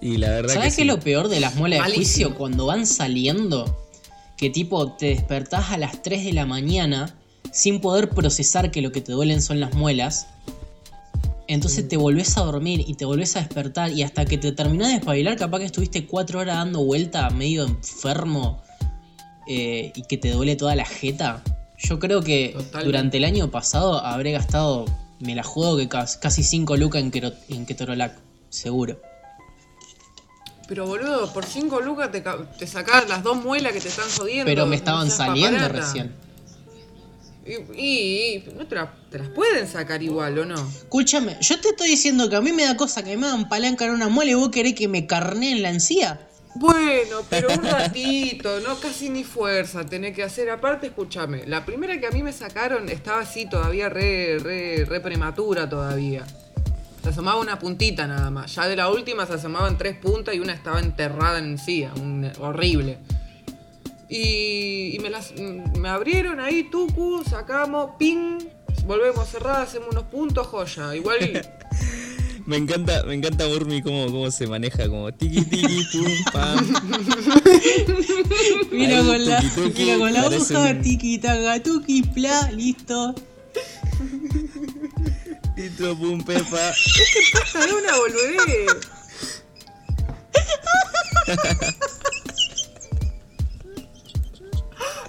[0.00, 0.96] Y la verdad ¿Sabes que qué es sí.
[0.96, 2.28] lo peor de las muelas de Malísimo.
[2.28, 2.38] juicio?
[2.38, 3.88] Cuando van saliendo,
[4.36, 7.18] que tipo te despertás a las 3 de la mañana
[7.50, 10.26] sin poder procesar que lo que te duelen son las muelas.
[11.46, 14.88] Entonces te volvés a dormir y te volvés a despertar y hasta que te terminás
[14.88, 18.62] de espabilar, capaz que estuviste 4 horas dando vuelta medio enfermo
[19.46, 21.42] eh, y que te duele toda la jeta.
[21.78, 22.84] Yo creo que Totalmente.
[22.84, 24.84] durante el año pasado habré gastado,
[25.20, 28.16] me la juego que cas- casi 5 lucas en, quero- en Ketorolac,
[28.48, 29.00] seguro.
[30.66, 32.22] Pero boludo, por 5 lucas te,
[32.58, 34.46] te sacás las dos muelas que te están jodiendo.
[34.46, 35.80] Pero me estaban saliendo paparata.
[35.86, 36.14] recién.
[37.46, 40.54] Y, y- y no te, la- te las pueden sacar igual, ¿o no?
[40.54, 43.84] Escúchame, yo te estoy diciendo que a mí me da cosa que me dan palanca
[43.84, 46.26] en una muela y vos querés que me carneen la encía.
[46.56, 50.50] Bueno, pero un ratito, no casi ni fuerza tenés que hacer.
[50.50, 55.00] Aparte, escúchame, la primera que a mí me sacaron estaba así todavía re, re, re
[55.00, 56.24] prematura todavía.
[57.02, 58.54] Se asomaba una puntita nada más.
[58.54, 61.92] Ya de la última se asomaban tres puntas y una estaba enterrada en encía.
[61.96, 62.98] un- horrible.
[64.08, 68.38] Y, y me las me abrieron ahí, tucu, sacamos, ping,
[68.86, 70.94] volvemos a cerrar, hacemos unos puntos, joya.
[70.94, 71.18] Igual
[72.46, 76.74] Me encanta, me encanta Urmi cómo, cómo se maneja, como tiki tiki, pum, pam.
[78.70, 81.20] Mira Ahí, con la, tuki, tuki, mira con la parece hoja, un- tiki
[81.62, 83.14] tuki, pla, listo.
[85.56, 86.72] Tito, pum, pepa.
[87.54, 88.76] Ay, una boludez.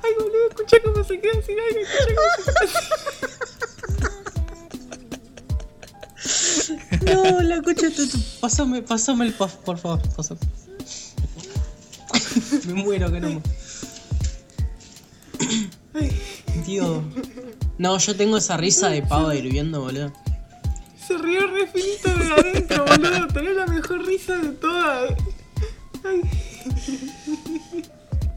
[0.03, 3.45] Ay, boludo, escucha cómo se queda sin aire, escucha cómo se queda
[7.05, 10.39] No, la tu- pásame, pásame el puff, por favor, pásame.
[12.67, 13.41] Me muero que no me.
[16.65, 17.03] Tío.
[17.77, 20.11] No, yo tengo esa risa de pava hirviendo, boludo.
[21.07, 23.27] Se rió re finito de adentro, boludo.
[23.27, 25.13] Tenés la mejor risa de todas.
[26.03, 26.21] Ay,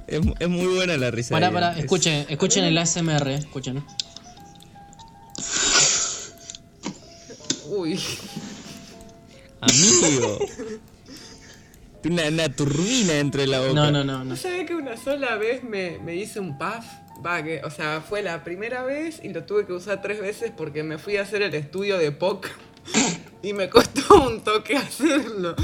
[0.07, 1.35] Es, es muy buena la risa.
[1.35, 3.85] Pará, de pará, escuchen, escuchen el ASMR, escuchen.
[7.89, 8.01] Uy.
[9.61, 10.39] Amigo.
[12.03, 13.73] Tiene Una, una turbina entre la boca.
[13.73, 14.37] No, no, no, no.
[14.37, 16.85] ¿Sabes que una sola vez me, me hice un puff?
[17.25, 20.53] Va, que, o sea, fue la primera vez y lo tuve que usar tres veces
[20.57, 22.49] porque me fui a hacer el estudio de POC
[23.43, 25.57] y me costó un toque hacerlo.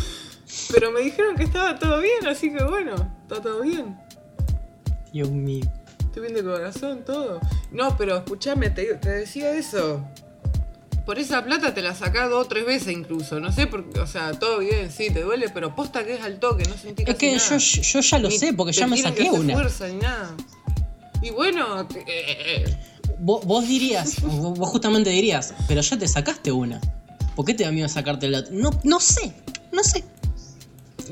[0.72, 3.96] Pero me dijeron que estaba todo bien, así que bueno, está todo bien.
[5.12, 5.64] Dios mío.
[6.00, 7.40] Estoy bien de corazón, todo.
[7.70, 10.04] No, pero escúchame, te, te decía eso.
[11.07, 13.38] Por esa plata te la sacás dos o tres veces incluso.
[13.38, 16.38] No sé, porque, o sea, todo bien, sí, te duele, pero posta que es al
[16.40, 17.59] toque, no sentí Es que nada.
[17.59, 19.53] yo, yo ya lo Ni sé, porque ya me saqué una.
[19.55, 20.35] fuerza ni nada.
[21.21, 22.05] Y bueno, te- eh,
[22.67, 22.77] eh,
[23.19, 26.81] Vos, vos dirías, vos, justamente dirías, pero ya te sacaste una.
[27.37, 28.43] ¿Por qué te da miedo sacarte la?
[28.51, 29.33] No, no sé,
[29.73, 30.05] no sé.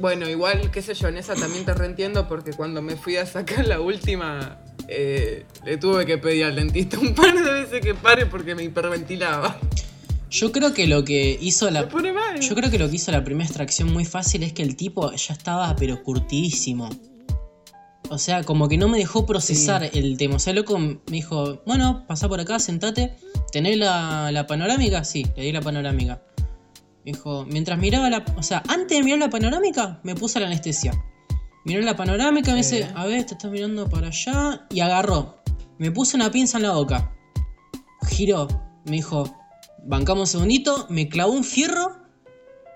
[0.01, 3.27] bueno, igual, qué sé yo, en esa también te reentiendo porque cuando me fui a
[3.27, 7.95] sacar la última, eh, le tuve que pedir al dentista un par de veces que
[7.95, 9.59] pare porque me hiperventilaba.
[10.31, 11.89] Yo creo que lo que hizo la.
[12.41, 15.13] Yo creo que lo que hizo la primera extracción muy fácil es que el tipo
[15.13, 16.89] ya estaba pero curtidísimo.
[18.09, 20.37] O sea, como que no me dejó procesar el tema.
[20.37, 23.15] O sea, loco me dijo, bueno, pasá por acá, sentate.
[23.53, 25.05] ¿Tenés la, la panorámica?
[25.05, 26.23] Sí, le di la panorámica.
[27.05, 28.25] Me dijo, mientras miraba la...
[28.37, 30.93] O sea, antes de mirar la panorámica, me puse la anestesia.
[31.65, 34.67] Miró la panorámica, me dice, a ver, te estás mirando para allá.
[34.71, 35.43] Y agarró.
[35.79, 37.15] Me puse una pinza en la boca.
[38.09, 38.49] Giró.
[38.85, 39.33] Me dijo,
[39.85, 40.87] bancamos un segundito.
[40.89, 41.99] Me clavó un fierro.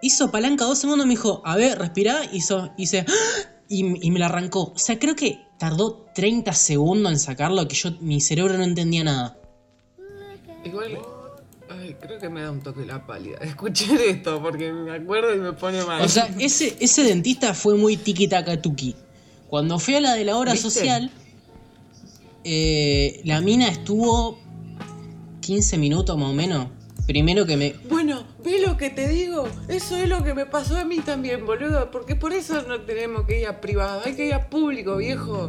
[0.03, 1.07] Hizo palanca dos segundos.
[1.07, 2.21] Me dijo, a ver, respirá.
[2.33, 3.05] Hizo, hice...
[3.09, 3.13] ¡ah!
[3.69, 4.73] Y, y me la arrancó.
[4.77, 7.67] O sea, creo que tardó 30 segundos en sacarlo.
[7.67, 9.37] Que yo, mi cerebro no entendía nada.
[10.65, 11.01] Igual,
[11.71, 13.39] ay, creo que me da un toque la pálida.
[13.39, 16.03] Escuchar esto porque me acuerdo y me pone mal.
[16.03, 18.29] O sea, ese, ese dentista fue muy tiki
[18.63, 18.95] tuki.
[19.49, 20.71] Cuando fui a la de la obra ¿Viste?
[20.71, 21.11] social,
[22.45, 24.39] eh, la mina estuvo
[25.41, 26.69] 15 minutos más o menos.
[27.07, 27.75] Primero que me.
[27.89, 29.49] Bueno, ¿ves lo que te digo?
[29.69, 31.93] Eso es lo que me pasó a mí también, boludo.
[31.93, 35.47] Porque por eso no tenemos que ir a privado, hay que ir a público, viejo.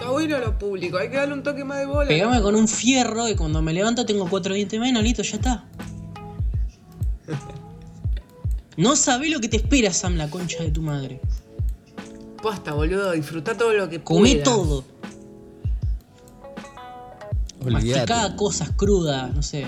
[0.00, 2.08] Está bueno lo público, hay que darle un toque más de bola.
[2.08, 5.64] Pegame con un fierro y cuando me levanto tengo cuatro dientes menos, listo, ya está.
[8.78, 11.20] No sabés lo que te espera, Sam, la concha de tu madre.
[12.40, 14.44] Posta, boludo, disfruta todo lo que Comé puedas.
[14.44, 14.84] todo.
[17.66, 19.66] Masticá cosas crudas, no sé.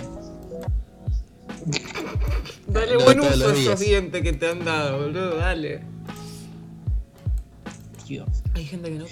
[2.68, 5.82] Dale Lo buen uso a esos dientes que te han dado, boludo, dale.
[8.08, 8.28] Dios.
[8.54, 9.04] Hay gente que no.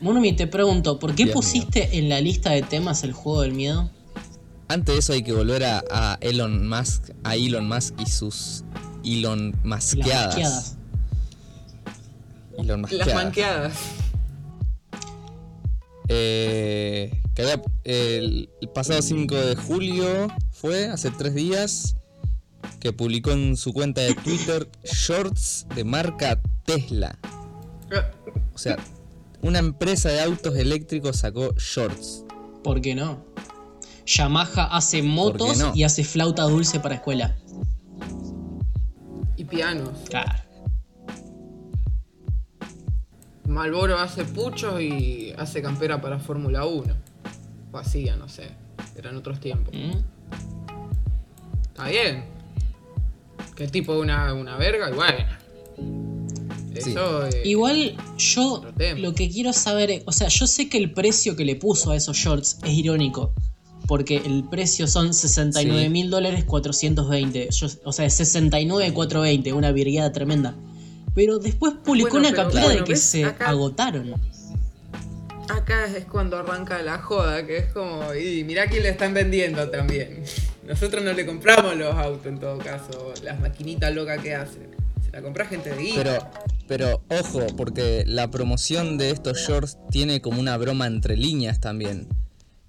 [0.00, 1.34] Monumi, te pregunto, ¿por qué Dios mío.
[1.34, 3.90] pusiste en la lista de temas el juego del miedo?
[4.68, 8.64] Antes de eso hay que volver a, a Elon Musk, a Elon Musk y sus
[9.04, 10.26] Elon Las Masqueadas.
[10.26, 10.76] masqueadas.
[12.58, 13.14] Elon Las Masqueadas.
[13.14, 13.72] manqueadas.
[16.08, 21.96] Eh, que había- el, el pasado 5 de julio fue, hace tres días,
[22.80, 27.18] que publicó en su cuenta de Twitter shorts de marca Tesla.
[28.54, 28.76] O sea,
[29.42, 32.24] una empresa de autos eléctricos sacó shorts.
[32.62, 33.24] ¿Por qué no?
[34.06, 35.72] Yamaha hace motos no?
[35.74, 37.36] y hace flauta dulce para escuela.
[39.36, 39.90] Y pianos.
[40.08, 40.32] Claro.
[43.46, 46.94] Malboro hace puchos y hace campera para Fórmula 1.
[47.72, 48.50] O hacía, no sé.
[48.96, 49.74] Eran otros tiempos.
[49.74, 49.98] ¿Mm?
[51.68, 52.24] Está bien.
[53.54, 56.17] Que tipo una, una verga, y bueno.
[56.80, 56.90] Sí.
[56.90, 58.64] Eso eh, Igual yo
[58.98, 61.90] lo que quiero saber, es- o sea, yo sé que el precio que le puso
[61.90, 63.32] a esos shorts es irónico.
[63.86, 67.48] Porque el precio son 69 mil dólares 420.
[67.50, 70.54] Yo- o sea, es 69 420, una virgueada tremenda.
[71.14, 73.02] Pero después publicó Bueno, una pero captura bueno, de que ¿ves?
[73.02, 74.14] se Acá- agotaron.
[75.48, 79.68] Acá es cuando arranca la joda, que es como, y mirá quién le están vendiendo
[79.70, 80.22] también.
[80.68, 84.68] Nosotros no le compramos los autos en todo caso, las maquinitas locas que hacen.
[85.20, 86.02] La gente de guita.
[86.02, 86.30] Pero,
[86.68, 92.08] pero ojo, porque la promoción de estos shorts tiene como una broma entre líneas también.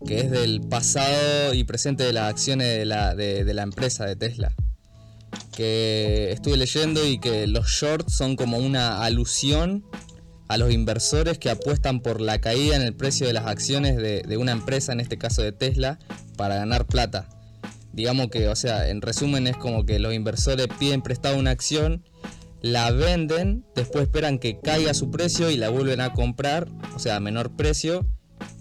[0.06, 4.16] Que es del pasado y presente de las acciones de la, de, la empresa de
[4.16, 4.56] Tesla.
[5.56, 9.86] Que estuve leyendo y que los shorts son como una alusión
[10.48, 14.38] a los inversores que apuestan por la caída en el precio de las acciones de
[14.38, 16.00] una empresa, en este caso de Tesla,
[16.36, 17.28] para ganar plata.
[17.92, 22.04] Digamos que, o sea, en resumen es como que los inversores piden prestado una acción,
[22.62, 27.16] la venden, después esperan que caiga su precio y la vuelven a comprar, o sea,
[27.16, 28.06] a menor precio,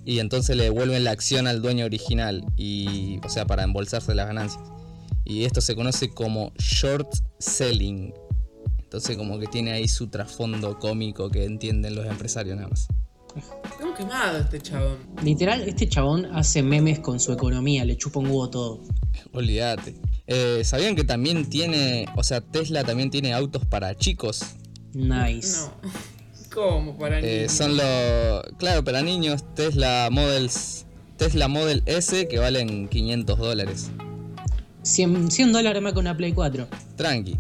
[0.04, 4.26] y entonces le devuelven la acción al dueño original, y, o sea, para embolsarse las
[4.26, 4.64] ganancias.
[5.24, 8.14] Y esto se conoce como short selling.
[8.78, 12.88] Entonces como que tiene ahí su trasfondo cómico que entienden los empresarios nada más.
[13.78, 14.96] Tengo quemado este chabón.
[15.22, 18.82] Literal, este chabón hace memes con su economía, le chupa un huevo todo.
[19.32, 19.94] Olvídate.
[20.28, 24.42] Eh, ¿Sabían que también tiene, o sea, Tesla también tiene autos para chicos?
[24.92, 25.56] Nice.
[25.56, 25.72] No.
[26.54, 27.52] ¿Cómo para Eh, niños?
[27.52, 33.90] son los, claro, para niños, Tesla Models, Tesla Model S que valen 500 dólares.
[34.82, 36.68] 100, 100 dólares más que una Play 4.
[36.96, 37.36] Tranqui.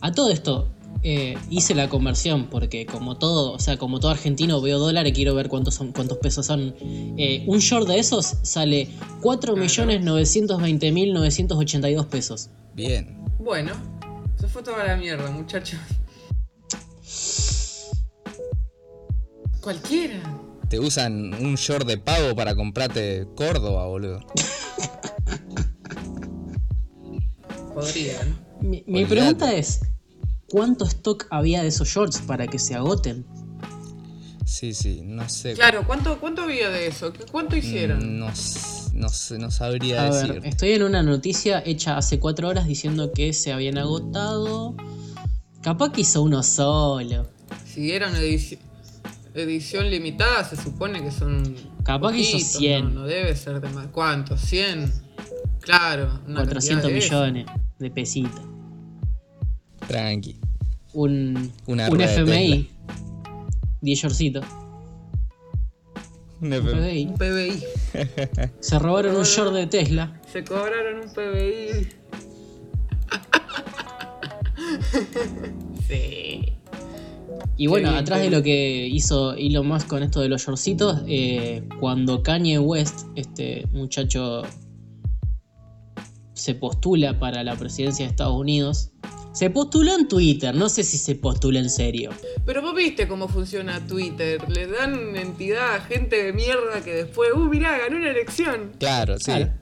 [0.00, 0.68] A todo esto,
[1.02, 5.14] eh, hice la conversión porque como todo, o sea, como todo argentino veo dólares y
[5.14, 6.74] quiero ver cuántos son, cuántos pesos son.
[6.80, 8.88] Eh, un short de esos sale
[9.20, 12.50] 4.920.982 pesos.
[12.74, 13.18] Bien.
[13.38, 13.72] Bueno,
[14.36, 15.78] se fue toda la mierda, muchachos.
[19.60, 20.22] Cualquiera.
[20.68, 24.20] Te usan un short de pago para comprarte Córdoba, boludo.
[27.74, 28.38] Podrían.
[28.60, 29.80] Mi, mi pregunta es,
[30.48, 33.26] ¿cuánto stock había de esos shorts para que se agoten?
[34.44, 35.54] Sí, sí, no sé.
[35.54, 37.12] Claro, ¿cuánto, cuánto había de eso?
[37.12, 37.98] ¿Qué- ¿Cuánto hicieron?
[38.16, 40.32] Mm, No, no sé, no sabría A decir.
[40.34, 44.76] ver, estoy en una noticia hecha hace 4 horas diciendo que se habían agotado.
[45.62, 47.26] Capaz que hizo uno solo.
[47.64, 48.58] Si era una edici-
[49.32, 51.56] edición limitada, se supone que son.
[51.82, 52.94] Capaz que hizo poquitos, 100.
[52.94, 53.86] No, no debe ser de más.
[53.88, 54.40] ¿Cuántos?
[54.42, 54.92] ¿100?
[55.60, 57.14] Claro, una 400 cantidad de eso.
[57.22, 57.46] millones
[57.78, 58.40] de pesitos.
[59.86, 60.36] Tranqui.
[60.92, 62.68] Un, Una un FMI.
[63.80, 64.44] 10 shortcitos.
[66.40, 66.50] Un.
[66.50, 67.06] PBI.
[67.06, 67.62] Un PBI.
[68.60, 70.20] Se robaron un short de Tesla.
[70.32, 71.88] Se cobraron un PBI.
[75.88, 76.52] sí.
[77.56, 81.02] Y bueno, bien, atrás de lo que hizo Elon Musk con esto de los shortcitos,
[81.06, 84.42] eh, cuando Kanye West, este muchacho,
[86.32, 88.90] se postula para la presidencia de Estados Unidos,
[89.34, 92.10] se postuló en Twitter, no sé si se postula en serio.
[92.46, 94.40] Pero vos viste cómo funciona Twitter.
[94.48, 98.70] Le dan entidad a gente de mierda que después, uh, mirá, ganó una elección.
[98.78, 99.24] Claro, sí.
[99.24, 99.52] Claro.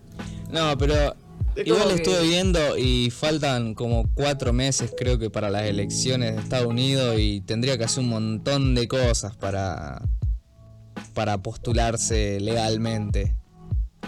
[0.51, 0.95] No, pero
[1.57, 6.37] Es igual lo estuve viendo y faltan como cuatro meses creo que para las elecciones
[6.37, 10.03] de Estados Unidos y tendría que hacer un montón de cosas para,
[11.15, 13.35] para postularse legalmente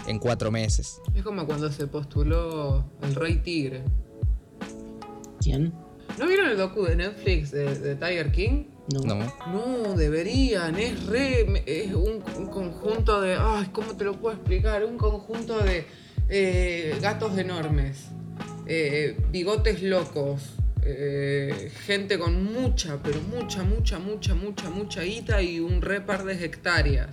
[0.05, 1.01] en cuatro meses.
[1.15, 3.83] Es como cuando se postuló el Rey Tigre.
[5.45, 5.71] ¿Quién?
[6.17, 8.63] ¿No vieron el docu de Netflix de, de Tiger King?
[8.91, 9.01] No.
[9.01, 9.33] No.
[9.53, 14.83] No, deberían, es re, es un, un conjunto de, ay, ¿cómo te lo puedo explicar?
[14.83, 15.85] Un conjunto de
[16.29, 18.05] eh, gatos enormes,
[18.65, 25.59] eh, bigotes locos, eh, gente con mucha, pero mucha, mucha, mucha, mucha, mucha guita y
[25.59, 27.09] un re par de hectáreas,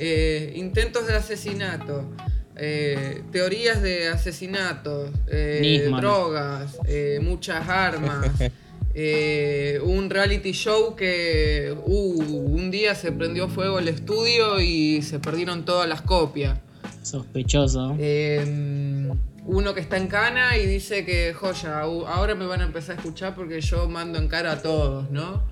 [0.00, 2.10] eh, intentos de asesinato.
[2.56, 8.30] Eh, teorías de asesinatos, eh, drogas, eh, muchas armas,
[8.94, 15.18] eh, un reality show que uh, un día se prendió fuego el estudio y se
[15.18, 16.58] perdieron todas las copias.
[17.02, 17.96] Sospechoso.
[17.98, 19.10] Eh,
[19.46, 22.98] uno que está en cana y dice que, joya, ahora me van a empezar a
[22.98, 25.42] escuchar porque yo mando en cara a todos, ¿no?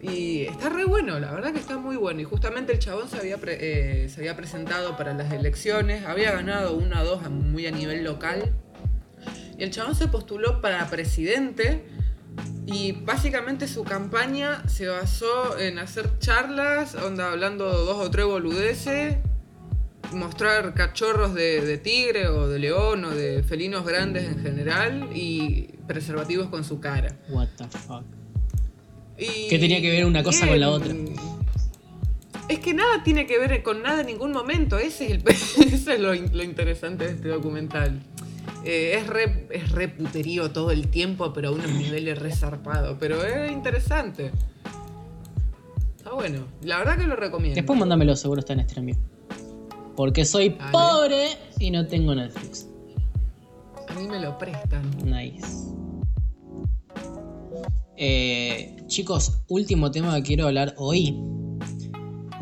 [0.00, 2.20] Y está re bueno, la verdad que está muy bueno.
[2.20, 6.76] Y justamente el chabón se había, eh, se había presentado para las elecciones, había ganado
[6.76, 8.52] una o dos muy a nivel local.
[9.58, 11.84] Y el chabón se postuló para presidente
[12.64, 19.16] y básicamente su campaña se basó en hacer charlas, onda hablando dos o tres boludeces,
[20.12, 26.48] mostrar cachorros de tigre o de león o de felinos grandes en general y preservativos
[26.50, 27.16] con su cara.
[27.30, 28.17] What the fuck.
[29.18, 30.94] Y- ¿Qué tenía que ver una cosa con la otra?
[32.48, 34.78] Es que nada tiene que ver con nada en ningún momento.
[34.78, 35.22] Ese es, el,
[35.72, 38.00] eso es lo, in- lo interesante de este documental.
[38.64, 42.96] Eh, es, re, es re puterío todo el tiempo, pero a unos niveles re zarpado.
[42.98, 44.30] Pero es interesante.
[45.96, 46.46] Está bueno.
[46.62, 47.54] La verdad que lo recomiendo.
[47.56, 48.96] Después mándamelo, seguro está en Streamio.
[49.96, 50.72] Porque soy Dale.
[50.72, 51.26] pobre
[51.58, 52.66] y no tengo Netflix.
[53.98, 54.82] mí me lo prestan.
[55.04, 55.46] Nice.
[58.00, 61.20] Eh, chicos, último tema que quiero hablar hoy.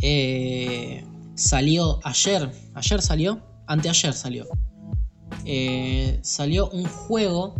[0.02, 1.02] Eh,
[1.34, 2.50] salió ayer.
[2.74, 3.40] ¿Ayer salió?
[3.66, 4.46] Anteayer salió.
[5.46, 7.54] Eh, salió un juego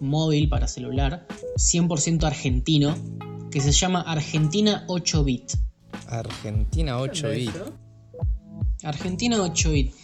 [0.00, 1.26] móvil para celular
[1.56, 2.94] 100% argentino
[3.50, 5.52] que se llama Argentina 8 bit.
[6.06, 7.48] Argentina 8 ¿Qué onda bit.
[7.48, 7.72] eso?
[8.84, 9.94] Argentina 8 bit.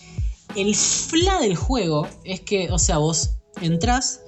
[0.57, 4.23] El fla del juego es que, o sea, vos entrás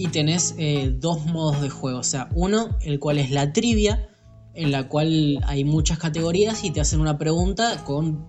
[0.00, 1.98] y tenés eh, dos modos de juego.
[1.98, 4.08] O sea, uno, el cual es la trivia,
[4.54, 8.26] en la cual hay muchas categorías y te hacen una pregunta con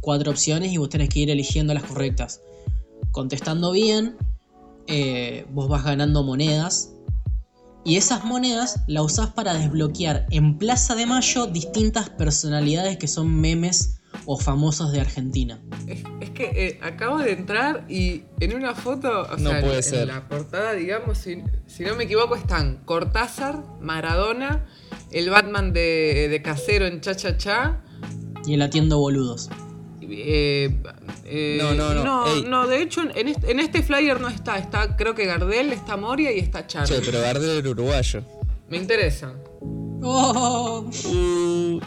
[0.00, 2.40] cuatro opciones y vos tenés que ir eligiendo las correctas.
[3.12, 4.16] Contestando bien,
[4.88, 6.90] eh, vos vas ganando monedas.
[7.84, 13.32] Y esas monedas las usás para desbloquear en Plaza de Mayo distintas personalidades que son
[13.32, 15.60] memes o famosos de Argentina.
[15.86, 19.76] Es, es que eh, acabo de entrar y en una foto, o No sea, puede
[19.76, 20.00] en, ser.
[20.02, 24.66] en la portada, digamos, si, si no me equivoco, están Cortázar, Maradona,
[25.12, 27.80] el Batman de, de Casero en Cha Cha Cha.
[28.44, 29.48] Y el atiendo boludos.
[30.02, 30.76] eh,
[31.24, 34.58] eh, No, no, no, No, no, de hecho, en este, en este flyer no está.
[34.58, 36.96] Está, creo que Gardel, está Moria y está Charlie.
[36.96, 38.22] Che, pero Gardel era uruguayo.
[38.68, 39.32] Me interesa.
[40.02, 41.80] Oh, Uh,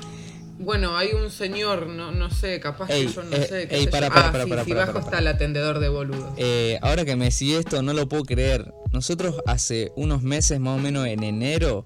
[0.61, 3.67] Bueno, hay un señor, no, no sé, capaz Ey, que yo no eh, sé.
[3.69, 5.27] qué ey, sé para, para, ah, para, sí, para, sí, para, abajo para, está el
[5.27, 6.33] atendedor de boludos.
[6.37, 8.73] eh, ahora que me decís esto, no lo puedo creer.
[8.91, 11.85] Nosotros hace unos meses, más o menos en enero,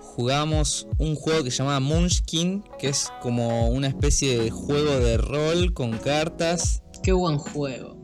[0.00, 5.18] jugamos un juego que se llamaba Munchkin, que es como una especie de juego de
[5.18, 6.82] rol con cartas.
[7.02, 7.96] qué buen juego.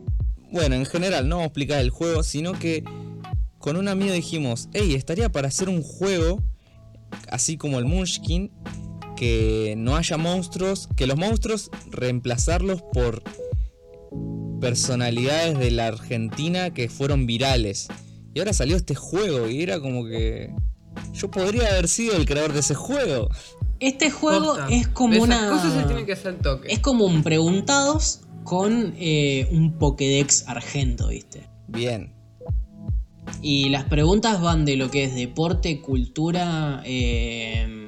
[0.53, 2.85] Bueno, en general, no vamos a explicar el juego, sino que
[3.59, 6.43] con un amigo dijimos, hey, estaría para hacer un juego,
[7.31, 8.53] así como el Munchkin,
[9.17, 13.23] que no haya monstruos, que los monstruos reemplazarlos por
[14.61, 17.89] personalidades de la Argentina que fueron virales.
[18.33, 20.55] Y ahora salió este juego y era como que
[21.12, 23.29] yo podría haber sido el creador de ese juego.
[23.81, 25.49] Este juego es como Esas una.
[25.51, 26.73] cosas se tienen que hacer toque.
[26.73, 31.49] Es como un preguntados con eh, un Pokédex argento, ¿viste?
[31.69, 32.12] Bien.
[33.43, 37.84] Y las preguntas van de lo que es deporte, cultura, eh,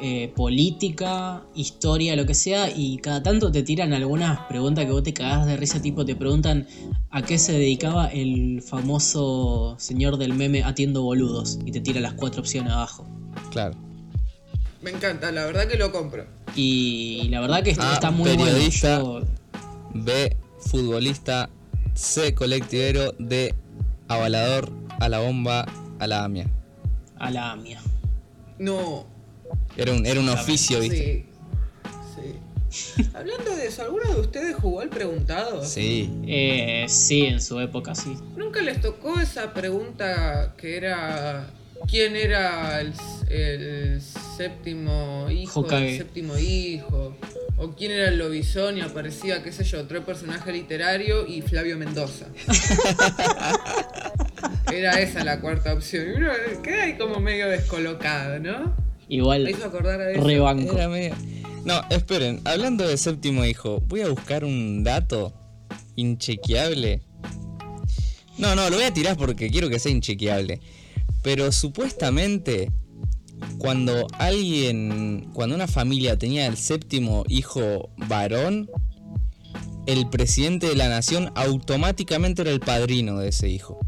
[0.00, 2.70] eh, política, historia, lo que sea.
[2.74, 6.14] Y cada tanto te tiran algunas preguntas que vos te cagás de risa, tipo te
[6.16, 6.66] preguntan
[7.10, 11.58] a qué se dedicaba el famoso señor del meme atiendo boludos.
[11.64, 13.06] Y te tira las cuatro opciones abajo.
[13.50, 13.74] Claro.
[14.82, 16.26] Me encanta, la verdad que lo compro.
[16.54, 19.00] Y la verdad que está, A, está muy periodista.
[19.00, 19.26] bueno.
[19.26, 21.48] Yo- B, futbolista.
[21.94, 23.12] C, colectivero.
[23.18, 23.54] D,
[24.08, 24.70] avalador
[25.00, 25.66] a la bomba
[25.98, 26.46] a la AMIA.
[27.18, 27.80] a la AMIA.
[28.58, 29.06] No.
[29.76, 31.26] Era un, era un oficio, ¿viste?
[32.16, 32.34] Sí.
[32.70, 33.08] Sí.
[33.14, 35.64] Hablando de eso, ¿alguno de ustedes jugó al preguntado?
[35.64, 36.10] Sí.
[36.26, 38.16] Eh, sí, en su época sí.
[38.36, 41.50] ¿Nunca les tocó esa pregunta que era
[41.88, 42.94] quién era el,
[43.28, 44.00] el
[44.36, 45.84] séptimo hijo Hokage.
[45.84, 47.16] del séptimo hijo?
[47.58, 51.78] ¿O quién era el lobizón y aparecía, qué sé yo, otro personaje literario y Flavio
[51.78, 52.26] Mendoza?
[54.72, 56.06] era esa la cuarta opción.
[56.08, 56.30] Y uno
[56.62, 58.85] queda ahí como medio descolocado, ¿no?
[59.08, 60.22] Me Igual, hizo acordar a eso.
[60.24, 60.72] rebanco.
[60.74, 61.14] Era medio-
[61.64, 65.32] No, esperen, hablando de séptimo hijo, voy a buscar un dato
[65.96, 67.02] inchequeable.
[68.38, 70.60] No, no, lo voy a tirar porque quiero que sea inchequeable.
[71.22, 72.70] Pero supuestamente,
[73.58, 78.68] cuando alguien, cuando una familia tenía el séptimo hijo varón,
[79.86, 83.78] el presidente de la nación automáticamente era el padrino de ese hijo.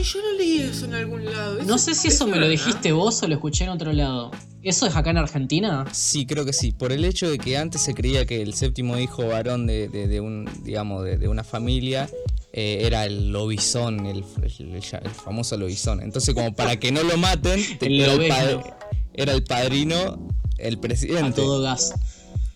[0.00, 1.62] Ay, yo no leí eso en algún lado.
[1.64, 4.30] No sé si eso me lo dijiste vos o lo escuché en otro lado.
[4.62, 5.86] ¿Eso es acá en Argentina?
[5.92, 6.72] Sí, creo que sí.
[6.72, 10.06] Por el hecho de que antes se creía que el séptimo hijo varón de, de-
[10.08, 12.08] de un, digamos, de, de una familia
[12.52, 16.00] eh, era el lobizón, el, el- el- el famoso lobizón.
[16.02, 18.60] Entonces, como para que no lo maten, El era, el
[19.14, 20.28] era el padrino,
[20.58, 21.32] el A presidente.
[21.40, 21.92] todo gas.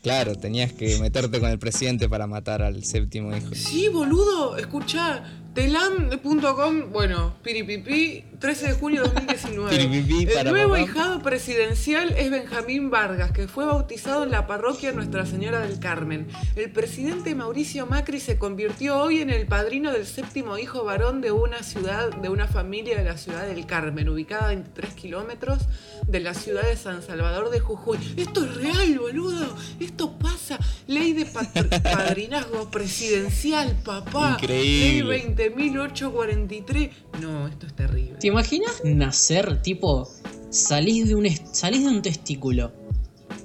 [0.03, 3.55] Claro, tenías que meterte con el presidente para matar al séptimo hijo.
[3.55, 5.23] Sí, boludo, escuchá,
[5.55, 9.71] telam.com, bueno, piripipi, 13 de junio de 2019.
[9.75, 15.25] Piripipi, El nuevo hijado presidencial es Benjamín Vargas, que fue bautizado en la parroquia Nuestra
[15.25, 16.29] Señora del Carmen.
[16.55, 21.33] El presidente Mauricio Macri se convirtió hoy en el padrino del séptimo hijo varón de
[21.33, 25.61] una ciudad, de una familia de la ciudad del Carmen, ubicada a 23 kilómetros
[26.07, 27.97] de la ciudad de San Salvador de Jujuy.
[28.19, 29.57] Esto es real, boludo.
[29.81, 30.59] Esto pasa.
[30.87, 31.25] Ley de
[31.83, 34.37] padrinazgo presidencial, papá.
[34.39, 35.17] Increíble.
[35.17, 36.91] Ley 20.843.
[37.23, 38.19] No, esto es terrible.
[38.21, 40.09] ¿Te imaginas nacer, tipo,
[40.51, 42.73] salís de un, est- salís de un testículo,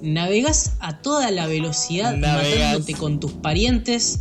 [0.02, 2.54] navegás a toda la velocidad Navegás.
[2.58, 4.20] matándote con tus parientes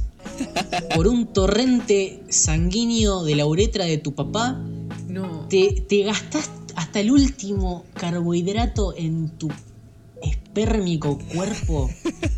[0.96, 4.62] por un torrente sanguíneo de la uretra de tu papá,
[5.08, 5.48] No.
[5.50, 9.50] te, te gastás hasta el último carbohidrato en tu
[10.22, 11.90] espérmico cuerpo,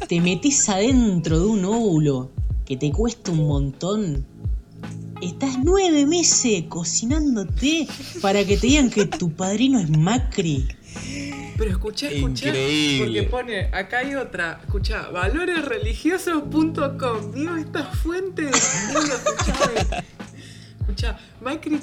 [0.07, 2.31] te metes adentro de un óvulo
[2.65, 4.25] que te cuesta un montón.
[5.21, 7.87] Estás nueve meses cocinándote
[8.23, 10.67] para que te digan que tu padrino es Macri.
[11.57, 12.47] Pero escuchá, escuchá.
[12.47, 13.05] Increíble.
[13.05, 14.61] Porque pone, acá hay otra.
[14.63, 17.33] Escuchá, valoresreligiosos.com.
[17.33, 18.45] Digo, esta fuente.
[18.45, 20.03] Digo, escuchá,
[20.79, 21.79] escuchá, Macri,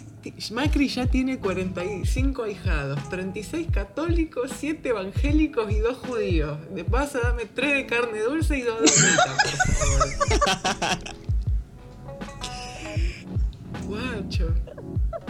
[0.50, 6.58] Macri ya tiene 45 ahijados, 36 católicos, 7 evangélicos y 2 judíos.
[6.74, 8.98] De paso, dame 3 de carne dulce y 2 de por
[10.40, 10.98] favor.
[13.98, 14.54] Guacho.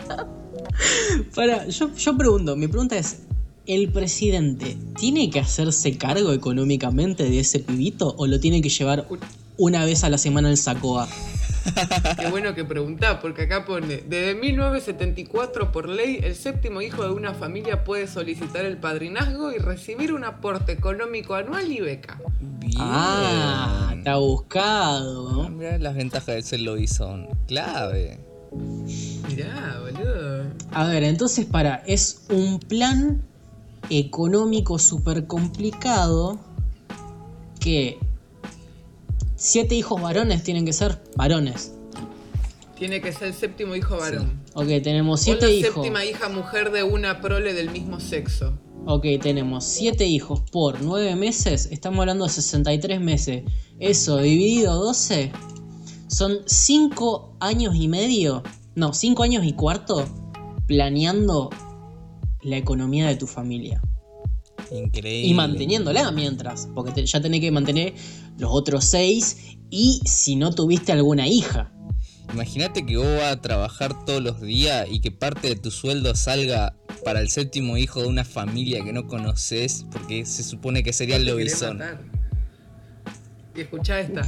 [1.35, 3.23] Para, yo, yo pregunto, mi pregunta es,
[3.67, 9.07] ¿el presidente tiene que hacerse cargo económicamente de ese pibito o lo tiene que llevar
[9.57, 11.09] una vez a la semana al Sacoa?
[12.19, 17.11] Qué bueno que preguntás, porque acá pone, desde 1974 por ley, el séptimo hijo de
[17.11, 22.21] una familia puede solicitar el padrinazgo y recibir un aporte económico anual y beca.
[22.61, 22.75] Bien.
[22.79, 25.43] Ah, está buscado.
[25.43, 27.29] Ah, mirá las ventajas de ser lobizón.
[27.47, 28.28] Clave.
[29.29, 30.45] Mirá, boludo.
[30.73, 33.23] A ver, entonces para, es un plan
[33.91, 36.39] económico súper complicado
[37.61, 37.99] que
[39.37, 41.73] siete hijos varones tienen que ser varones.
[42.77, 44.41] Tiene que ser el séptimo hijo varón.
[44.55, 45.75] Ok, tenemos O siete la hijos.
[45.75, 48.59] séptima hija mujer de una prole del mismo sexo.
[48.87, 53.43] Ok, tenemos 7 hijos por 9 meses, estamos hablando de 63 meses.
[53.79, 55.31] Eso dividido 12
[56.09, 58.43] son 5 años y medio,
[58.75, 60.07] no, 5 años y cuarto
[60.67, 61.51] planeando
[62.43, 63.81] la economía de tu familia.
[64.71, 65.29] Increíble.
[65.29, 67.95] Y manteniéndola mientras, porque te- ya tenés que mantener
[68.39, 71.73] los otros 6 y si no tuviste alguna hija.
[72.35, 76.15] Imagínate que vos vas a trabajar todos los días y que parte de tu sueldo
[76.15, 80.93] salga para el séptimo hijo de una familia que no conoces, porque se supone que
[80.93, 81.81] sería el lobizón.
[83.57, 84.23] Y escuchá esta.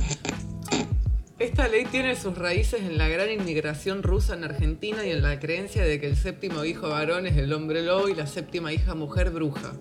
[1.40, 5.40] Esta ley tiene sus raíces en la gran inmigración rusa en Argentina y en la
[5.40, 8.94] creencia de que el séptimo hijo varón es el hombre lobo y la séptima hija
[8.94, 9.72] mujer bruja.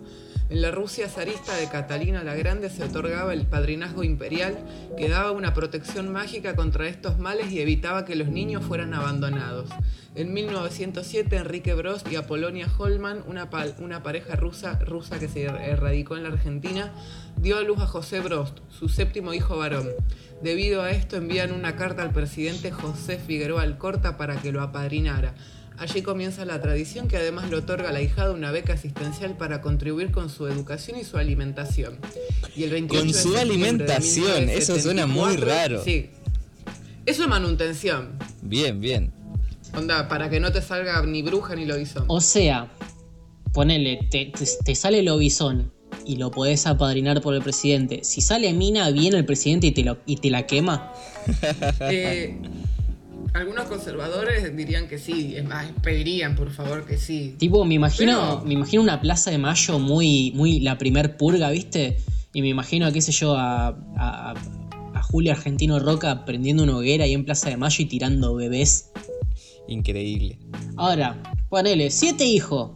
[0.50, 4.58] En la Rusia zarista de Catalina la Grande se otorgaba el padrinazgo imperial
[4.98, 9.70] que daba una protección mágica contra estos males y evitaba que los niños fueran abandonados.
[10.16, 15.48] En 1907 Enrique Brost y Apolonia Holman, una, pa- una pareja rusa, rusa que se
[15.48, 16.92] er- radicó en la Argentina,
[17.38, 19.88] dio a luz a José Brost, su séptimo hijo varón.
[20.42, 25.36] Debido a esto envían una carta al presidente José Figueroa Alcorta para que lo apadrinara.
[25.80, 29.62] Allí comienza la tradición que además le otorga a la hijada una beca asistencial para
[29.62, 31.98] contribuir con su educación y su alimentación.
[32.56, 35.84] Y el 28 Con de su de alimentación, eso suena muy 1974, raro.
[35.84, 36.10] Sí.
[37.06, 38.10] Eso es manutención.
[38.42, 39.12] Bien, bien.
[39.74, 42.04] Onda, para que no te salga ni bruja ni lobizón.
[42.08, 42.70] O sea,
[43.54, 45.72] ponele, te, te- te sale lobizón
[46.06, 48.02] y lo podés apadrinar por el presidente.
[48.04, 50.92] Si sale mina, viene el presidente y te, lo, y te la quema.
[51.82, 52.38] Eh,
[53.34, 57.36] algunos conservadores dirían que sí, es más, pedirían por favor que sí.
[57.38, 61.50] Tipo, me imagino, Pero- me imagino una plaza de mayo muy, muy la primer purga,
[61.52, 61.98] ¿viste?
[62.34, 63.68] Y me imagino, qué sé yo, a,
[63.98, 64.34] a,
[64.94, 68.92] a Julio Argentino Roca prendiendo una hoguera ahí en Plaza de Mayo y tirando bebés.
[69.68, 70.40] Increíble.
[70.78, 72.72] Ahora, ponele, siete hijos.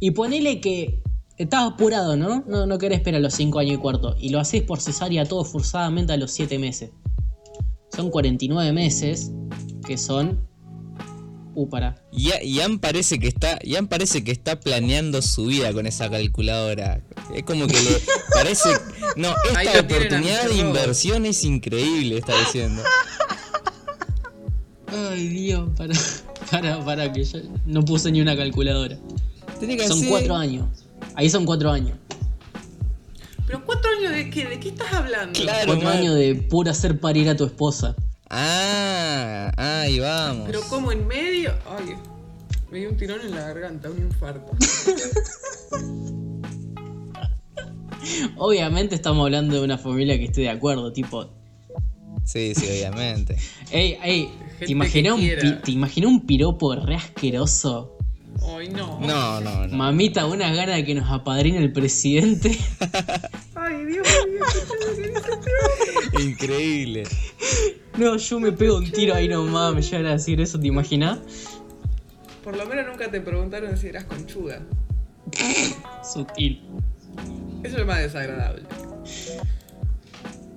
[0.00, 1.02] Y ponele que
[1.38, 2.44] estás apurado, ¿no?
[2.46, 4.14] No, no querés esperar los cinco años y cuarto.
[4.18, 6.90] Y lo haces por cesárea todo forzadamente a los siete meses.
[7.94, 9.30] Son 49 meses,
[9.86, 10.46] que son...
[11.54, 11.94] Uh, para.
[12.12, 17.00] Ya- Ian parece que está, Ian parece que está planeando su vida con esa calculadora.
[17.34, 17.98] Es como que le
[18.34, 18.68] parece,
[19.16, 22.82] no, esta oportunidad de inversión es increíble, está diciendo.
[24.88, 25.94] Ay, Dios, para,
[26.50, 28.98] para, para, que yo no puse ni una calculadora.
[29.58, 30.66] Tiene que Son hacer- cuatro años.
[31.14, 31.96] Ahí son cuatro años.
[33.46, 34.46] Pero ¿cuántos años de qué?
[34.46, 35.38] ¿De qué estás hablando?
[35.40, 35.96] Claro, Cuatro man.
[35.98, 37.94] años de pura hacer parir a tu esposa.
[38.28, 40.46] Ah, ahí vamos.
[40.46, 41.52] Pero como en medio.
[41.66, 41.94] Ay,
[42.70, 44.52] me dio un tirón en la garganta, un infarto.
[48.36, 51.28] Obviamente estamos hablando de una familia que esté de acuerdo, tipo.
[52.24, 53.36] Sí, sí, obviamente.
[53.70, 57.96] Ey, ey, ¿te imaginas un, pi- ¿te imaginas un piropo re asqueroso?
[58.56, 59.00] Ay, no.
[59.00, 59.76] No, no, no.
[59.76, 62.56] Mamita, unas ganas de que nos apadrine el presidente.
[63.54, 65.50] Ay, Dios mío, este
[66.12, 66.24] hombre.
[66.24, 67.02] Increíble.
[67.98, 71.18] No, yo me pego un tiro ahí nomás, me llegan a decir eso, ¿te imaginas?
[72.42, 74.60] Por lo menos nunca te preguntaron si eras conchuda.
[76.02, 76.62] Sutil.
[77.62, 78.62] Eso es lo más desagradable.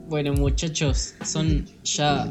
[0.08, 2.28] Bueno, muchachos, son ya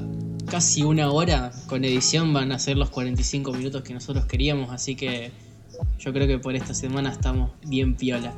[0.50, 1.52] casi una hora.
[1.66, 5.30] Con edición van a ser los 45 minutos que nosotros queríamos, así que
[5.98, 8.34] yo creo que por esta semana estamos bien piola.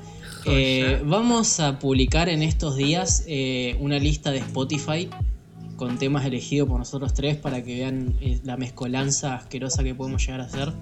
[0.47, 5.09] Eh, vamos a publicar en estos días eh, una lista de Spotify
[5.81, 10.21] con temas elegidos por nosotros tres para que vean eh, la mezcolanza asquerosa que podemos
[10.21, 10.75] llegar a hacer.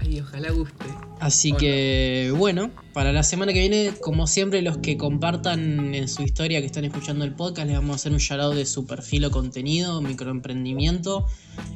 [0.00, 0.84] Ay, ojalá guste.
[1.18, 6.06] Así O que bueno, para la semana que viene, como siempre, los que compartan en
[6.06, 8.86] su historia que están escuchando el podcast, les vamos a hacer un shout de su
[8.86, 11.26] perfil o contenido, microemprendimiento,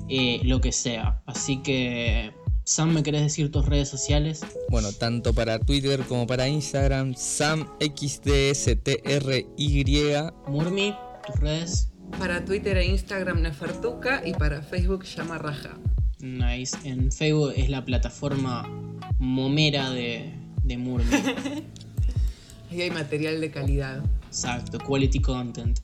[0.08, 1.20] eh, lo que sea.
[1.26, 2.30] Así que,
[2.62, 4.42] Sam, ¿me querés decir tus redes sociales?
[4.68, 9.48] Bueno, tanto para Twitter como para Instagram, SamXDSTRY.
[10.46, 10.94] Murmi,
[11.26, 11.88] tus redes.
[12.16, 15.76] Para Twitter e Instagram Nefertuca y para Facebook llama Raja.
[16.20, 16.76] Nice.
[16.84, 18.68] En Facebook es la plataforma
[19.18, 20.32] momera de,
[20.64, 21.10] de Murmi.
[22.70, 24.02] Ahí hay material de calidad.
[24.26, 25.78] Exacto, quality content.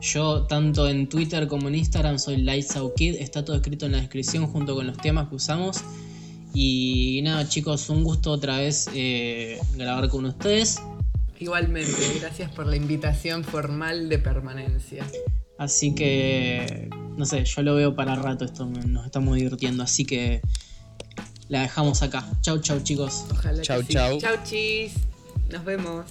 [0.00, 3.16] Yo, tanto en Twitter como en Instagram, soy Lights Out Kid.
[3.16, 5.82] Está todo escrito en la descripción junto con los temas que usamos.
[6.52, 10.80] Y nada, chicos, un gusto otra vez eh, grabar con ustedes.
[11.38, 15.04] Igualmente, gracias por la invitación formal de permanencia.
[15.58, 18.44] Así que, no sé, yo lo veo para rato.
[18.44, 19.82] Esto nos estamos divirtiendo.
[19.82, 20.42] Así que
[21.48, 22.26] la dejamos acá.
[22.40, 23.24] Chau, chau, chicos.
[23.30, 23.92] Ojalá Chau, que sí.
[23.92, 24.18] chau.
[24.18, 24.94] Chau, chis.
[25.50, 26.04] Nos vemos.